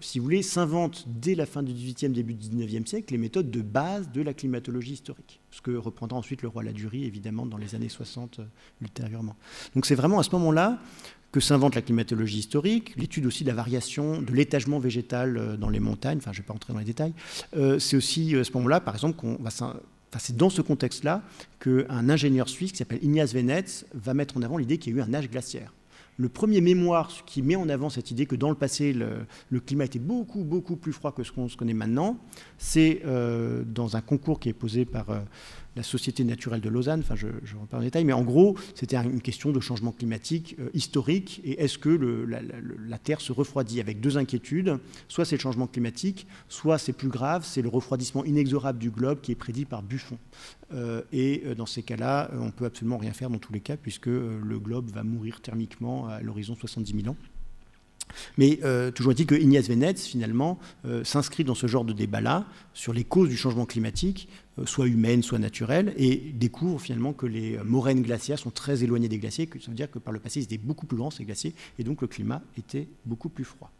[0.00, 3.50] si vous voulez, s'inventent dès la fin du XVIIIe, début du XIXe siècle les méthodes
[3.50, 7.56] de base de la climatologie historique, ce que reprendra ensuite le roi Ladurie, évidemment, dans
[7.56, 8.40] les années 60
[8.80, 9.34] ultérieurement.
[9.74, 10.80] Donc c'est vraiment à ce moment-là
[11.32, 15.70] que s'invente la climatologie historique, l'étude aussi de la variation de l'étagement végétal euh, dans
[15.70, 17.14] les montagnes, enfin je ne vais pas entrer dans les détails,
[17.56, 19.24] euh, c'est aussi euh, à ce moment-là, par exemple,
[20.18, 21.22] c'est dans ce contexte-là
[21.58, 24.98] qu'un ingénieur suisse qui s'appelle Ignace Venetz va mettre en avant l'idée qu'il y a
[24.98, 25.72] eu un âge glaciaire.
[26.18, 29.86] Le premier mémoire qui met en avant cette idée que dans le passé, le, climat
[29.86, 32.18] était beaucoup, beaucoup plus froid que ce qu'on se connaît maintenant,
[32.58, 33.02] c'est
[33.66, 35.06] dans un concours qui est posé par
[35.76, 38.56] la Société naturelle de Lausanne, enfin je, je rentre pas en détail, mais en gros,
[38.74, 43.80] c'était une question de changement climatique euh, historique, et est-ce que la, Terre se refroidit
[43.80, 48.24] avec deux inquiétudes, soit c'est le changement climatique, soit c'est plus grave, c'est le refroidissement
[48.24, 50.18] inexorable du globe qui est prédit par Buffon.
[50.72, 53.76] Euh, et euh, dans ces cas-là, on peut absolument rien faire dans tous les cas,
[53.76, 57.16] puisque le globe va mourir thermiquement à l'horizon 70 000 ans.
[58.36, 58.60] Mais
[58.94, 60.58] toujours est-il que Ignace Venetz, finalement,
[61.02, 62.44] s'inscrit dans ce genre de débat-là
[62.74, 64.28] sur les causes du changement climatique,
[64.64, 69.18] soit humaines, soit naturelles, et découvre finalement que les moraines glaciaires sont très éloignées des
[69.18, 71.54] glaciers, ça veut dire que par le passé, ils étaient beaucoup plus grands, ces glaciers,
[71.78, 73.70] et donc le climat était beaucoup plus froid.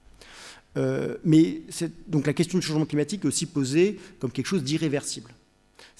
[1.25, 1.63] mais
[2.09, 5.33] donc la question du changement climatique est aussi posée comme quelque chose d'irréversible.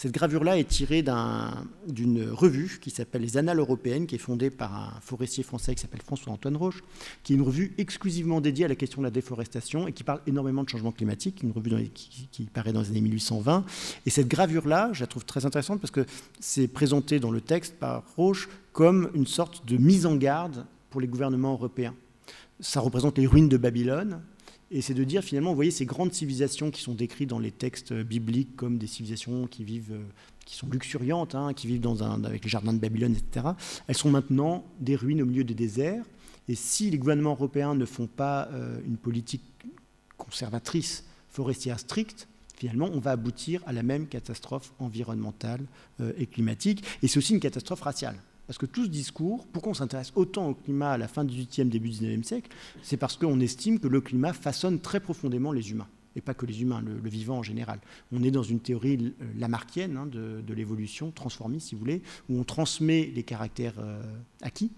[0.03, 1.05] Cette gravure-là est tirée
[1.87, 5.81] d'une revue qui s'appelle Les Annales européennes, qui est fondée par un forestier français qui
[5.81, 6.83] s'appelle François-Antoine Roche,
[7.23, 10.21] qui est une revue exclusivement dédiée à la question de la déforestation et qui parle
[10.27, 13.65] énormément de changement climatique, une revue qui, qui, paraît dans les années 1820.
[14.05, 16.05] Et cette gravure-là, je la trouve très intéressante parce que
[16.41, 21.01] c'est présenté dans le texte par Roche comme une sorte de mise en garde pour
[21.01, 21.95] les gouvernements européens.
[22.59, 24.21] Ça représente les ruines de Babylone,
[24.73, 27.51] et c'est de dire finalement, vous voyez ces grandes civilisations qui sont décrites dans les
[27.51, 30.05] textes bibliques comme des civilisations qui vivent, euh,
[30.47, 31.87] qui sont luxuriantes, hein, qui vivent
[32.25, 33.49] avec les jardins de Babylone, etc.
[33.87, 36.05] Elles sont maintenant des ruines au milieu des déserts.
[36.49, 39.45] Et si les gouvernements européens ne font pas euh, une politique
[40.17, 45.61] conservatrice forestière stricte, finalement, on va aboutir à la même catastrophe environnementale
[46.01, 46.83] euh, et climatique.
[47.03, 48.17] Et c'est aussi une catastrophe raciale.
[48.47, 51.37] Parce que tout ce discours, pourquoi on s'intéresse autant au climat à la fin du
[51.37, 52.51] 18e, début du 19e siècle
[52.83, 56.47] C'est parce qu'on estime que le climat façonne très profondément les humains, et pas que
[56.47, 57.81] les humains, le, vivant en général.
[58.13, 62.39] On est dans une théorie euh, lamarckienne hein, de, l'évolution, transformiste si vous voulez, où
[62.39, 64.03] on transmet les caractères euh,
[64.43, 64.71] acquis.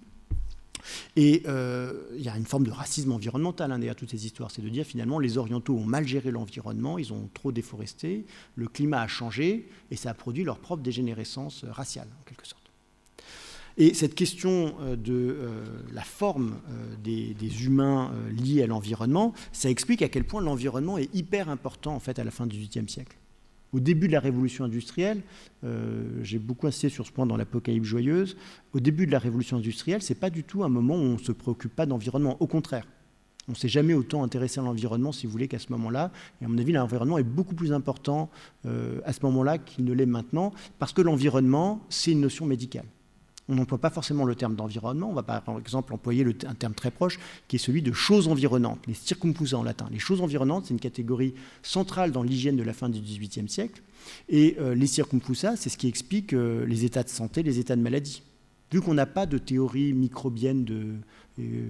[1.16, 4.50] Et euh, il y a une forme de racisme environnemental hein, derrière toutes ces histoires.
[4.50, 8.68] C'est de dire finalement les Orientaux ont mal géré l'environnement, ils ont trop déforesté, le
[8.68, 12.63] climat a changé et ça a produit leur propre dégénérescence raciale en quelque sorte.
[13.76, 19.70] Et cette question euh, de euh, la forme euh, des, humains liés à l'environnement, ça
[19.70, 22.88] explique à quel point l'environnement est hyper important en fait à la fin du XVIIIe
[22.88, 23.16] siècle.
[23.72, 25.22] Au début de la révolution industrielle,
[26.22, 28.36] j'ai beaucoup insisté sur ce point dans l'Apocalypse joyeuse,
[28.72, 31.14] au début de la révolution industrielle, ce n'est pas du tout un moment où on
[31.14, 32.36] ne se préoccupe pas d'environnement.
[32.40, 32.86] Au contraire,
[33.48, 36.12] on ne s'est jamais autant intéressé à l'environnement, si vous voulez, qu'à ce moment-là.
[36.40, 38.30] Et à mon avis, l'environnement est beaucoup plus important
[38.64, 42.86] à ce moment-là qu'il ne l'est maintenant, parce que l'environnement, c'est une notion médicale
[43.48, 46.90] on n'emploie pas forcément le terme d'environnement, on va par exemple employer un terme très
[46.90, 49.86] proche qui est celui de choses environnantes, les circumposa en latin.
[49.90, 53.82] Les choses environnantes, c'est une catégorie centrale dans l'hygiène de la fin du XVIIIe siècle.
[54.28, 57.76] Et euh, les circumposa, c'est ce qui explique euh, les états de santé, les états
[57.76, 58.22] de maladie.
[58.72, 60.94] Vu qu'on n'a pas de théorie microbienne de,
[61.38, 61.68] euh,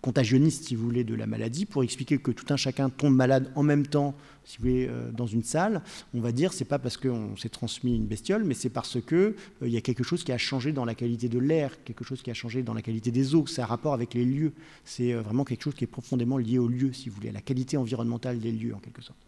[0.00, 3.50] contagionniste, si vous voulez, de la maladie, pour expliquer que tout un chacun tombe malade
[3.54, 4.14] en même temps,
[4.44, 5.82] si vous voulez, euh, dans une salle,
[6.14, 9.16] on va dire c'est pas parce qu'on s'est transmis une bestiole, mais c'est parce que
[9.16, 12.04] euh, il y a quelque chose qui a changé dans la qualité de l'air, quelque
[12.04, 13.46] chose qui a changé dans la qualité des eaux.
[13.46, 14.52] C'est un rapport avec les lieux.
[14.84, 17.32] C'est euh, vraiment quelque chose qui est profondément lié aux lieux, si vous voulez, à
[17.32, 19.18] la qualité environnementale des lieux, en quelque sorte.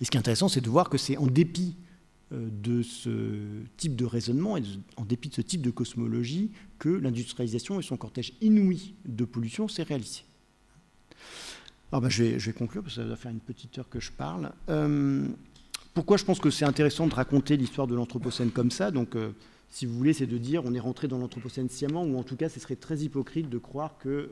[0.00, 1.76] Et ce qui est intéressant, c'est de voir que c'est en dépit
[2.32, 3.08] de ce
[3.76, 4.62] type de raisonnement et
[4.96, 9.68] en dépit de ce type de cosmologie que l'industrialisation et son cortège inouï de pollution
[9.68, 10.22] s'est réalisé.
[11.92, 14.12] Alors ben, je, vais, conclure parce que ça va faire une petite heure que je
[14.12, 14.52] parle.
[14.68, 15.26] Euh,
[15.92, 18.92] pourquoi je pense que c'est intéressant de raconter l'histoire de l'Anthropocène comme ça?
[18.92, 19.32] Donc, euh,
[19.70, 22.36] si vous voulez, c'est de dire on est rentré dans l'Anthropocène sciemment, ou en tout
[22.36, 24.30] cas, ce serait très hypocrite de croire que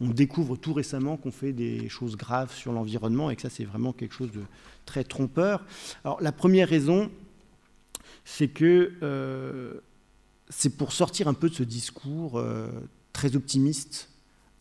[0.00, 3.64] on découvre tout récemment qu'on fait des choses graves sur l'environnement et que ça, c'est
[3.64, 4.42] vraiment quelque chose de
[4.86, 5.64] très trompeur.
[6.04, 7.10] Alors, la première raison,
[8.30, 9.80] c'est que euh,
[10.50, 12.68] c'est pour sortir un peu de ce discours euh,
[13.14, 14.10] très optimiste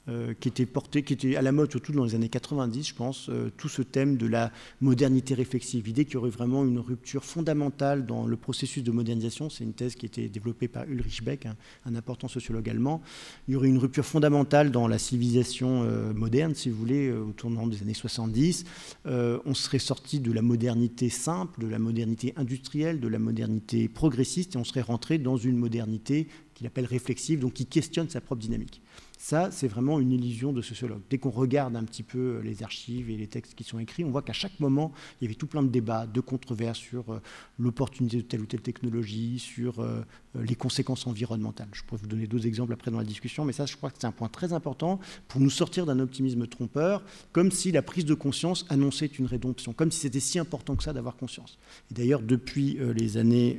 [0.10, 2.93] euh, qui était porté, qui était à la mode surtout dans les années 90, je
[2.93, 6.80] pense, euh, tout ce thème de la modernité réflexive, l'idée qu'il y aurait vraiment une
[6.80, 9.49] rupture fondamentale dans le processus de modernisation.
[9.49, 13.01] C'est une thèse qui a été développée par Ulrich Beck, un, important sociologue allemand.
[13.49, 17.34] Il y aurait une rupture fondamentale dans la civilisation euh, moderne, si vous voulez, au
[17.34, 18.64] tournant des années 70.
[19.05, 24.55] on serait sorti de la modernité simple, de la modernité industrielle, de la modernité progressiste,
[24.55, 28.41] et on serait rentré dans une modernité qu'il appelle réflexive, donc qui questionne sa propre
[28.41, 28.82] dynamique.
[29.20, 31.01] Ça, c'est vraiment une illusion de sociologue.
[31.09, 34.03] Dès qu'on regarde un petit peu euh, les archives et les textes qui sont écrits,
[34.03, 37.11] on voit qu'à chaque moment, il y avait tout plein de débats, de controverses sur
[37.11, 37.20] euh,
[37.57, 40.03] l'opportunité de telle ou telle technologie, sur euh,
[40.36, 41.68] les conséquences environnementales.
[41.74, 43.97] Je pourrais vous donner d'autres exemples après dans la discussion, mais ça, je crois que
[43.99, 48.05] c'est un point très important pour nous sortir d'un optimisme trompeur, comme si la prise
[48.05, 51.57] de conscience annonçait une rédemption, comme si c'était si important que ça d'avoir conscience.
[51.89, 53.57] Et d'ailleurs, depuis les années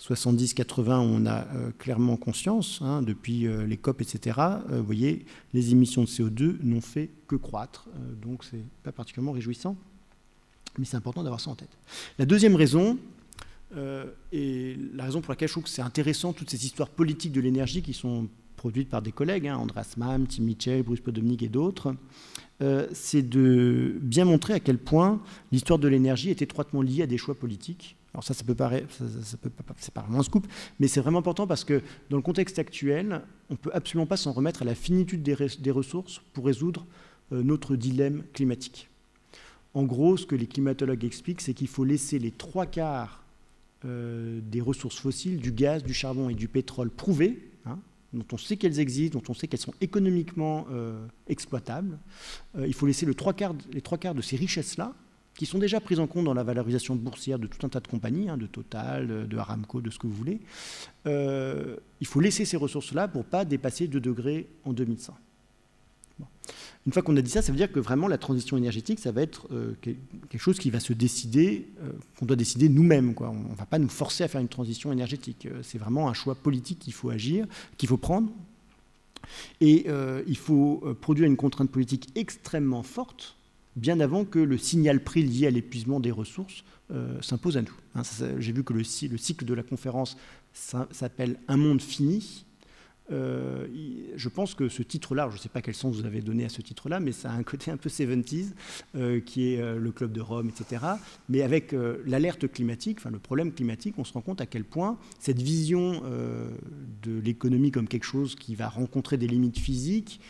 [0.00, 5.24] 70-80, on a euh, clairement conscience, hein, depuis euh, les COP, etc., euh, vous voyez,
[5.54, 7.88] les émissions de CO2 n'ont fait que croître,
[8.22, 9.76] donc c'est pas particulièrement réjouissant,
[10.78, 11.76] mais c'est important d'avoir ça en tête.
[12.18, 12.98] La deuxième raison,
[14.32, 17.40] et la raison pour laquelle je trouve que c'est intéressant, toutes ces histoires politiques de
[17.42, 21.50] l'énergie qui sont produites par des collègues, hein, Andras Mam, Tim Mitchell, Bruce Podomnik et
[21.50, 21.94] d'autres,
[22.92, 25.20] c'est de bien montrer à quel point
[25.52, 28.92] l'histoire de l'énergie est étroitement liée à des choix politiques alors ça, ça peut paraître,
[28.92, 29.04] ça,
[29.76, 30.46] c'est pas vraiment un scoop,
[30.80, 34.16] mais c'est vraiment important parce que dans le contexte actuel, on ne peut absolument pas
[34.16, 36.86] s'en remettre à la finitude des, ressources pour résoudre
[37.32, 38.88] euh, notre dilemme climatique.
[39.74, 43.24] En gros, ce que les climatologues expliquent, c'est qu'il faut laisser les trois quarts
[43.84, 47.78] euh, des ressources fossiles, du gaz, du charbon et du pétrole prouvées, hein,
[48.14, 51.98] dont on sait qu'elles existent, dont on sait qu'elles sont économiquement euh, exploitables.
[52.58, 53.54] il faut laisser les trois quarts
[54.14, 54.94] de ces richesses-là
[55.38, 57.86] qui sont déjà prises en compte dans la valorisation boursière de tout un tas de
[57.86, 60.40] compagnies, hein, de Total, de Aramco, de ce que vous voulez.
[61.06, 65.16] Euh, il faut laisser ces ressources-là pour ne pas dépasser 2 degrés en 2100.
[66.86, 69.12] Une fois qu'on a dit ça, ça veut dire que vraiment la transition énergétique, ça
[69.12, 73.14] va être euh, quelque chose qui va se décider, euh, qu'on doit décider nous-mêmes.
[73.20, 75.46] On ne va pas nous forcer à faire une transition énergétique.
[75.62, 78.28] C'est vraiment un choix politique qu'il faut agir, qu'il faut prendre.
[79.60, 79.86] Et
[80.26, 83.37] il faut produire une contrainte politique extrêmement forte
[83.78, 87.74] bien avant que le signal prix lié à l'épuisement des ressources euh, s'impose à nous.
[87.94, 88.02] Hein,
[88.38, 90.16] j'ai vu que le, le, cycle de la conférence
[90.52, 92.44] s'appelle Un monde fini.
[93.10, 93.66] Euh,
[94.16, 96.48] je pense que ce titre-là, je ne sais pas quel sens vous avez donné à
[96.48, 98.52] ce titre-là, mais ça a un côté un peu 70s,
[98.96, 100.84] euh, qui est euh, le Club de Rome, etc.
[101.28, 101.74] Mais avec
[102.06, 106.02] l'alerte climatique, enfin le problème climatique, on se rend compte à quel point cette vision
[107.02, 110.20] de l'économie comme quelque chose qui va rencontrer des limites physiques,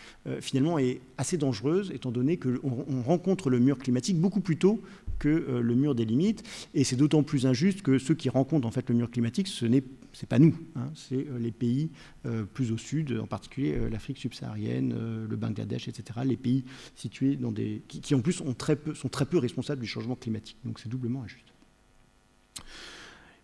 [0.41, 4.81] finalement est assez dangereuse, étant donné qu'on rencontre le mur climatique beaucoup plus tôt
[5.19, 6.43] que le mur des limites.
[6.75, 9.67] Et c'est d'autant plus injuste que ceux qui rencontrent en fait le mur climatique, ce
[9.67, 9.85] n'est
[10.19, 11.91] c'est pas nous, hein, c'est euh, les pays
[12.27, 14.93] euh, plus au sud, en particulier euh, l'Afrique subsaharienne,
[15.29, 16.21] le Bangladesh, etc.
[16.25, 16.65] Les pays
[16.97, 20.57] situés dans des qui, en plus sont très peu responsables du changement climatique.
[20.65, 21.47] Donc c'est doublement injuste.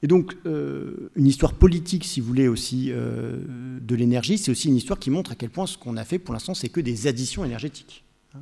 [0.03, 4.99] Et donc, une histoire politique, si vous voulez, aussi de l'énergie, c'est aussi une histoire
[4.99, 7.43] qui montre à quel point ce qu'on a fait pour l'instant, c'est que des additions
[7.43, 8.05] énergétiques.
[8.35, 8.41] Hein.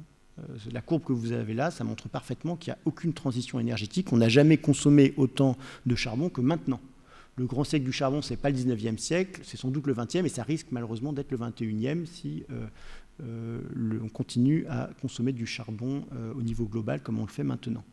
[0.72, 4.12] La courbe que vous avez là, ça montre parfaitement qu'il n'y a aucune transition énergétique.
[4.12, 5.56] On n'a jamais consommé autant
[5.86, 6.80] de charbon que maintenant.
[7.36, 9.94] Le grand siècle du charbon, ce n'est pas le 19e siècle, c'est sans doute le
[9.94, 12.66] 20e, et ça risque malheureusement d'être le 21e si euh,
[13.22, 17.44] euh, on continue à consommer du charbon euh, au niveau global comme on le fait
[17.44, 17.84] maintenant.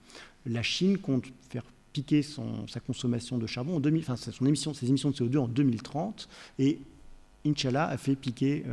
[0.45, 1.63] La Chine compte faire
[1.93, 6.27] piquer sa consommation de charbon, en 2000, enfin, ses émissions de CO2 en 2030,
[6.59, 6.79] et
[7.45, 8.63] Inch'Allah a fait piquer,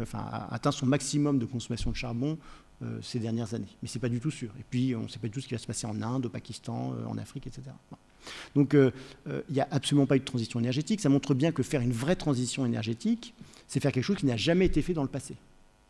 [0.51, 2.37] atteint son maximum de consommation de charbon
[3.01, 3.75] ces dernières années.
[3.81, 4.51] Mais ce n'est pas du tout sûr.
[4.61, 6.27] Et puis, on ne sait pas du tout ce qui va se passer en Inde,
[6.27, 7.71] au Pakistan, en Afrique, etc.
[8.55, 8.91] Donc euh,
[9.29, 11.01] euh, il n'y a absolument pas eu de transition énergétique.
[11.01, 13.35] Ça montre bien que faire une vraie transition énergétique,
[13.69, 15.35] c'est faire quelque chose qui n'a jamais été fait dans le passé.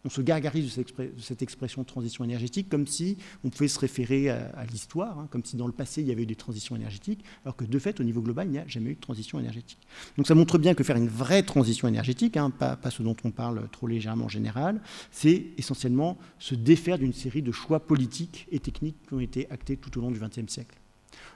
[0.06, 4.64] On se gargarise de cette expression transition énergétique comme si on pouvait se référer à,
[4.70, 7.56] l'histoire, hein, comme si dans le passé il y avait eu des transitions énergétiques, alors
[7.56, 9.80] que de fait, au niveau global, il n'y a jamais eu de transition énergétique.
[10.16, 13.16] Donc ça montre bien que faire une vraie transition énergétique, hein, pas, pas, ce dont
[13.24, 14.80] on parle trop légèrement en général,
[15.10, 19.76] c'est essentiellement se défaire d'une série de choix politiques et techniques qui ont été actés
[19.76, 20.76] tout au long du XXe siècle.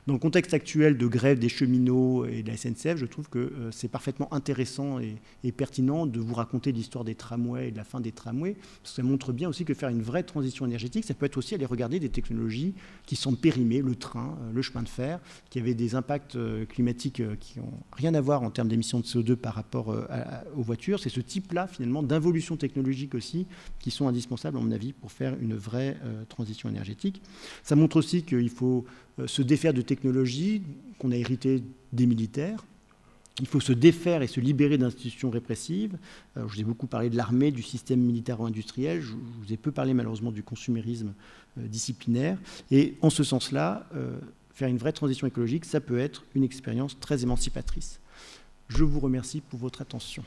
[0.06, 3.38] Dans le contexte actuel de grève des cheminots et de la SNCF, je trouve que
[3.38, 5.16] euh, c'est parfaitement intéressant et,
[5.52, 9.32] pertinent de vous raconter l'histoire des tramways et de la fin des tramways, ça montre
[9.32, 12.08] bien aussi que faire une vraie transition énergétique, ça peut être aussi aller regarder des
[12.08, 12.74] technologies
[13.04, 15.20] qui sont périmées, le train, euh, le chemin de fer,
[15.50, 19.04] qui avaient des impacts euh, climatiques qui n'ont rien à voir en termes d'émissions de
[19.04, 19.88] CO2 par rapport
[20.56, 21.00] aux voitures.
[21.00, 23.46] C'est ce type-là, finalement, d'involution technologique aussi,
[23.80, 25.96] qui sont indispensables, à mon avis, pour faire une vraie
[26.28, 27.22] transition énergétique.
[27.62, 28.84] Ça montre aussi qu'il faut
[29.26, 30.62] se défaire de technologies
[30.98, 31.62] qu'on a héritées
[31.92, 32.64] des militaires.
[33.40, 35.96] Il faut se défaire et se libérer d'institutions répressives.
[36.36, 39.00] je vous ai beaucoup parlé de l'armée, du système militaro-industriel.
[39.00, 41.14] Je, vous ai peu parlé malheureusement du consumérisme
[41.58, 42.38] euh, disciplinaire.
[42.70, 44.18] Et en ce sens-là, euh,
[44.52, 47.98] faire une vraie transition écologique, ça peut être une expérience très émancipatrice.
[48.68, 50.22] Je vous remercie pour votre attention.